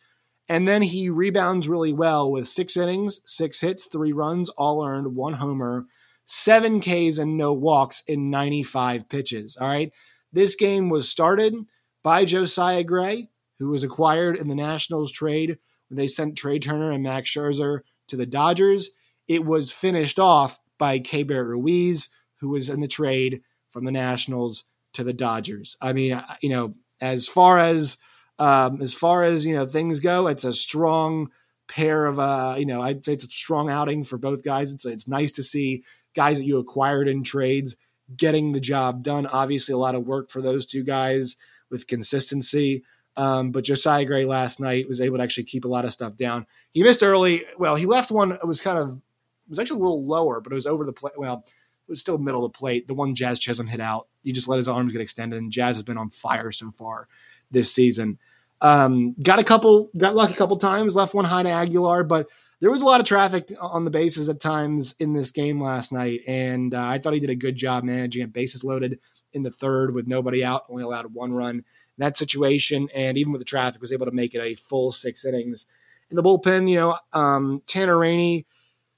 And 0.48 0.66
then 0.66 0.82
he 0.82 1.08
rebounds 1.08 1.68
really 1.68 1.92
well 1.92 2.28
with 2.28 2.48
six 2.48 2.76
innings, 2.76 3.20
six 3.26 3.60
hits, 3.60 3.84
three 3.84 4.10
runs, 4.10 4.48
all 4.48 4.84
earned, 4.84 5.14
one 5.14 5.34
homer, 5.34 5.86
seven 6.24 6.80
Ks, 6.80 7.18
and 7.18 7.36
no 7.36 7.52
walks 7.52 8.02
in 8.08 8.28
95 8.28 9.08
pitches. 9.08 9.56
All 9.56 9.68
right. 9.68 9.92
This 10.32 10.56
game 10.56 10.88
was 10.88 11.08
started 11.08 11.54
by 12.02 12.24
Josiah 12.24 12.82
Gray, 12.84 13.30
who 13.58 13.68
was 13.68 13.82
acquired 13.82 14.36
in 14.36 14.48
the 14.48 14.54
Nationals 14.54 15.10
trade 15.10 15.58
when 15.88 15.96
they 15.96 16.08
sent 16.08 16.36
Trea 16.36 16.58
Turner 16.58 16.90
and 16.90 17.02
Max 17.02 17.30
Scherzer 17.30 17.80
to 18.08 18.16
the 18.16 18.26
Dodgers. 18.26 18.90
It 19.28 19.44
was 19.44 19.72
finished 19.72 20.18
off 20.18 20.58
by 20.78 20.98
Keibert 21.00 21.46
Ruiz, 21.46 22.10
who 22.40 22.50
was 22.50 22.68
in 22.68 22.80
the 22.80 22.88
trade 22.88 23.42
from 23.70 23.84
the 23.84 23.92
Nationals 23.92 24.64
to 24.92 25.04
the 25.04 25.12
Dodgers. 25.12 25.76
I 25.80 25.92
mean, 25.92 26.22
you 26.40 26.50
know, 26.50 26.74
as 27.00 27.28
far 27.28 27.58
as 27.58 27.98
um, 28.38 28.80
as 28.82 28.92
far 28.92 29.22
as 29.22 29.46
you 29.46 29.54
know 29.54 29.66
things 29.66 30.00
go, 30.00 30.26
it's 30.26 30.44
a 30.44 30.52
strong 30.52 31.30
pair 31.68 32.06
of 32.06 32.18
uh, 32.18 32.54
you 32.58 32.66
know, 32.66 32.82
I'd 32.82 33.04
say 33.04 33.14
it's 33.14 33.24
a 33.24 33.30
strong 33.30 33.70
outing 33.70 34.04
for 34.04 34.18
both 34.18 34.44
guys. 34.44 34.72
It's 34.72 34.84
it's 34.84 35.08
nice 35.08 35.32
to 35.32 35.42
see 35.42 35.84
guys 36.14 36.38
that 36.38 36.44
you 36.44 36.58
acquired 36.58 37.08
in 37.08 37.22
trades 37.22 37.76
getting 38.16 38.52
the 38.52 38.60
job 38.60 39.02
done. 39.02 39.26
Obviously, 39.26 39.72
a 39.72 39.78
lot 39.78 39.94
of 39.94 40.06
work 40.06 40.30
for 40.30 40.40
those 40.40 40.66
two 40.66 40.82
guys 40.82 41.36
with 41.70 41.86
consistency. 41.86 42.84
Um, 43.16 43.50
but 43.50 43.64
Josiah 43.64 44.04
Gray 44.04 44.24
last 44.24 44.60
night 44.60 44.88
was 44.88 45.00
able 45.00 45.16
to 45.16 45.22
actually 45.22 45.44
keep 45.44 45.64
a 45.64 45.68
lot 45.68 45.84
of 45.84 45.92
stuff 45.92 46.16
down. 46.16 46.46
He 46.72 46.82
missed 46.82 47.02
early. 47.02 47.44
Well, 47.58 47.74
he 47.74 47.86
left 47.86 48.10
one. 48.10 48.32
It 48.32 48.46
was 48.46 48.60
kind 48.60 48.78
of 48.78 48.90
it 48.90 49.50
was 49.50 49.58
actually 49.58 49.80
a 49.80 49.82
little 49.82 50.04
lower, 50.04 50.40
but 50.40 50.52
it 50.52 50.56
was 50.56 50.66
over 50.66 50.84
the 50.84 50.92
plate. 50.92 51.14
Well, 51.16 51.44
it 51.46 51.90
was 51.90 52.00
still 52.00 52.18
middle 52.18 52.44
of 52.44 52.52
the 52.52 52.58
plate. 52.58 52.88
The 52.88 52.94
one 52.94 53.14
Jazz 53.14 53.38
Chisholm 53.38 53.68
hit 53.68 53.80
out, 53.80 54.08
he 54.22 54.32
just 54.32 54.48
let 54.48 54.56
his 54.56 54.68
arms 54.68 54.92
get 54.92 55.00
extended, 55.00 55.38
and 55.38 55.52
Jazz 55.52 55.76
has 55.76 55.84
been 55.84 55.98
on 55.98 56.10
fire 56.10 56.50
so 56.50 56.72
far 56.72 57.08
this 57.50 57.72
season. 57.72 58.18
Um, 58.60 59.14
got 59.22 59.38
a 59.38 59.44
couple, 59.44 59.90
got 59.96 60.16
lucky 60.16 60.34
a 60.34 60.36
couple 60.36 60.56
times, 60.56 60.96
left 60.96 61.14
one 61.14 61.24
high 61.24 61.44
to 61.44 61.50
Aguilar, 61.50 62.04
but 62.04 62.28
there 62.60 62.70
was 62.70 62.82
a 62.82 62.86
lot 62.86 63.00
of 63.00 63.06
traffic 63.06 63.52
on 63.60 63.84
the 63.84 63.90
bases 63.90 64.28
at 64.28 64.40
times 64.40 64.94
in 64.98 65.12
this 65.12 65.30
game 65.30 65.60
last 65.60 65.92
night, 65.92 66.22
and 66.26 66.74
uh, 66.74 66.84
I 66.84 66.98
thought 66.98 67.14
he 67.14 67.20
did 67.20 67.30
a 67.30 67.36
good 67.36 67.54
job 67.54 67.84
managing 67.84 68.22
it. 68.22 68.32
Bases 68.32 68.64
loaded 68.64 68.98
in 69.36 69.42
the 69.42 69.50
third 69.50 69.94
with 69.94 70.08
nobody 70.08 70.42
out, 70.42 70.64
only 70.68 70.82
allowed 70.82 71.14
one 71.14 71.32
run 71.32 71.56
in 71.56 71.64
that 71.98 72.16
situation, 72.16 72.88
and 72.94 73.16
even 73.16 73.30
with 73.32 73.40
the 73.40 73.44
traffic, 73.44 73.80
was 73.80 73.92
able 73.92 74.06
to 74.06 74.12
make 74.12 74.34
it 74.34 74.40
a 74.40 74.54
full 74.54 74.90
six 74.90 75.24
innings. 75.24 75.66
In 76.10 76.16
the 76.16 76.22
bullpen, 76.22 76.68
you 76.68 76.76
know, 76.76 76.96
um, 77.12 77.62
Tanner 77.66 77.98
Rainey 77.98 78.46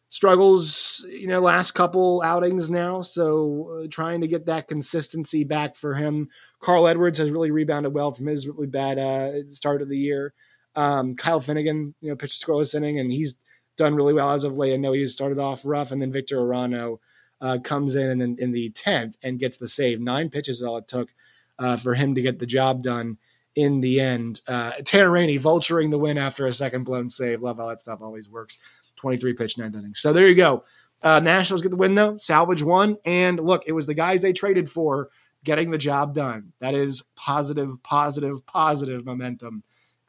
struggles, 0.08 1.04
you 1.10 1.26
know, 1.26 1.40
last 1.40 1.72
couple 1.72 2.22
outings 2.22 2.70
now. 2.70 3.02
So 3.02 3.82
uh, 3.84 3.88
trying 3.90 4.20
to 4.22 4.28
get 4.28 4.46
that 4.46 4.68
consistency 4.68 5.44
back 5.44 5.76
for 5.76 5.94
him. 5.94 6.28
Carl 6.60 6.88
Edwards 6.88 7.18
has 7.18 7.30
really 7.30 7.50
rebounded 7.50 7.92
well 7.92 8.12
from 8.12 8.26
his 8.26 8.46
really 8.48 8.66
bad 8.66 8.98
uh, 8.98 9.48
start 9.50 9.82
of 9.82 9.88
the 9.88 9.98
year. 9.98 10.32
Um, 10.74 11.16
Kyle 11.16 11.40
Finnegan, 11.40 11.94
you 12.00 12.10
know, 12.10 12.16
pitched 12.16 12.42
a 12.42 12.46
scoreless 12.46 12.74
inning, 12.74 12.98
and 12.98 13.10
he's 13.10 13.34
done 13.76 13.94
really 13.94 14.14
well 14.14 14.30
as 14.30 14.44
of 14.44 14.56
late. 14.56 14.74
I 14.74 14.76
know 14.76 14.92
he 14.92 15.06
started 15.08 15.38
off 15.38 15.62
rough, 15.64 15.90
and 15.90 16.00
then 16.00 16.12
Victor 16.12 16.36
Arano 16.36 16.98
uh, 17.40 17.58
comes 17.62 17.96
in 17.96 18.10
and 18.10 18.20
then 18.20 18.36
in 18.38 18.52
the 18.52 18.70
tenth 18.70 19.16
and 19.22 19.38
gets 19.38 19.56
the 19.56 19.68
save. 19.68 20.00
Nine 20.00 20.30
pitches 20.30 20.62
all 20.62 20.78
it 20.78 20.88
took 20.88 21.10
uh, 21.58 21.76
for 21.76 21.94
him 21.94 22.14
to 22.14 22.22
get 22.22 22.38
the 22.38 22.46
job 22.46 22.82
done 22.82 23.18
in 23.54 23.80
the 23.80 24.00
end. 24.00 24.40
Uh, 24.46 24.72
Tanner 24.84 25.10
Rainey 25.10 25.38
vulturing 25.38 25.90
the 25.90 25.98
win 25.98 26.18
after 26.18 26.46
a 26.46 26.52
second 26.52 26.84
blown 26.84 27.10
save. 27.10 27.42
Love 27.42 27.58
how 27.58 27.68
that 27.68 27.80
stuff 27.80 28.00
always 28.00 28.28
works. 28.28 28.58
23 28.96 29.34
pitch, 29.34 29.58
ninth 29.58 29.76
inning. 29.76 29.94
So 29.94 30.12
there 30.12 30.28
you 30.28 30.34
go. 30.34 30.64
Uh, 31.02 31.20
Nationals 31.20 31.62
get 31.62 31.70
the 31.70 31.76
win 31.76 31.94
though, 31.94 32.18
salvage 32.18 32.62
one, 32.62 32.96
and 33.04 33.38
look, 33.38 33.62
it 33.66 33.72
was 33.72 33.86
the 33.86 33.94
guys 33.94 34.20
they 34.20 34.32
traded 34.32 34.68
for 34.68 35.10
getting 35.44 35.70
the 35.70 35.78
job 35.78 36.14
done. 36.14 36.52
That 36.60 36.74
is 36.74 37.04
positive, 37.14 37.80
positive, 37.84 38.44
positive 38.46 39.04
momentum 39.04 39.62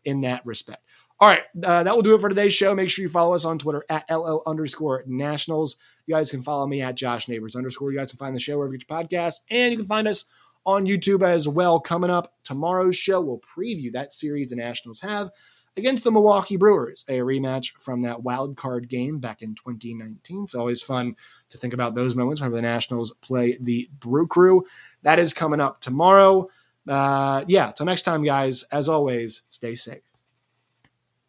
in 0.04 0.22
that 0.22 0.44
respect. 0.46 0.84
All 1.20 1.28
right, 1.28 1.44
uh, 1.64 1.84
that 1.84 1.94
will 1.94 2.02
do 2.02 2.16
it 2.16 2.22
for 2.22 2.30
today's 2.30 2.54
show. 2.54 2.74
Make 2.74 2.90
sure 2.90 3.04
you 3.04 3.10
follow 3.10 3.36
us 3.36 3.46
on 3.46 3.60
Twitter 3.60 3.84
at 3.90 4.10
LO 4.10 4.42
underscore 4.48 5.04
nationals. 5.06 5.76
You 6.10 6.16
guys 6.16 6.32
can 6.32 6.42
follow 6.42 6.66
me 6.66 6.82
at 6.82 6.96
Josh 6.96 7.28
Neighbors 7.28 7.56
underscore. 7.56 7.92
You 7.92 8.00
guys 8.00 8.10
can 8.10 8.18
find 8.18 8.36
the 8.36 8.40
show 8.40 8.58
wherever 8.58 8.74
you 8.74 8.80
get 8.80 8.90
your 8.90 9.00
podcast, 9.00 9.42
and 9.52 9.72
you 9.72 9.78
can 9.78 9.86
find 9.86 10.08
us 10.08 10.26
on 10.66 10.88
YouTube 10.88 11.22
as 11.22 11.48
well. 11.48 11.80
Coming 11.80 12.10
up 12.10 12.34
tomorrow's 12.44 12.98
show, 12.98 13.22
we'll 13.22 13.44
preview 13.56 13.92
that 13.92 14.12
series 14.12 14.50
the 14.50 14.56
Nationals 14.56 15.02
have 15.02 15.30
against 15.78 16.04
the 16.04 16.12
Milwaukee 16.12 16.58
Brewers, 16.58 17.06
a 17.08 17.20
rematch 17.20 17.74
from 17.78 18.02
that 18.02 18.24
wild 18.24 18.58
card 18.58 18.90
game 18.90 19.20
back 19.20 19.44
in 19.44 19.54
2019. 19.54 20.46
It's 20.46 20.56
always 20.56 20.82
fun 20.82 21.16
to 21.50 21.60
think 21.60 21.76
about 21.76 21.94
those 21.94 22.16
moments 22.16 22.42
whenever 22.42 22.56
the 22.56 22.64
Nationals 22.64 23.14
play 23.22 23.60
the 23.62 23.88
Brew 24.00 24.26
Crew. 24.26 24.66
That 25.04 25.20
is 25.20 25.32
coming 25.36 25.62
up 25.62 25.80
tomorrow. 25.80 26.50
Uh, 26.88 27.44
yeah, 27.48 27.72
till 27.72 27.86
next 27.86 28.02
time, 28.02 28.24
guys, 28.24 28.64
as 28.72 28.90
always, 28.90 29.44
stay 29.52 29.76
safe. 29.76 30.09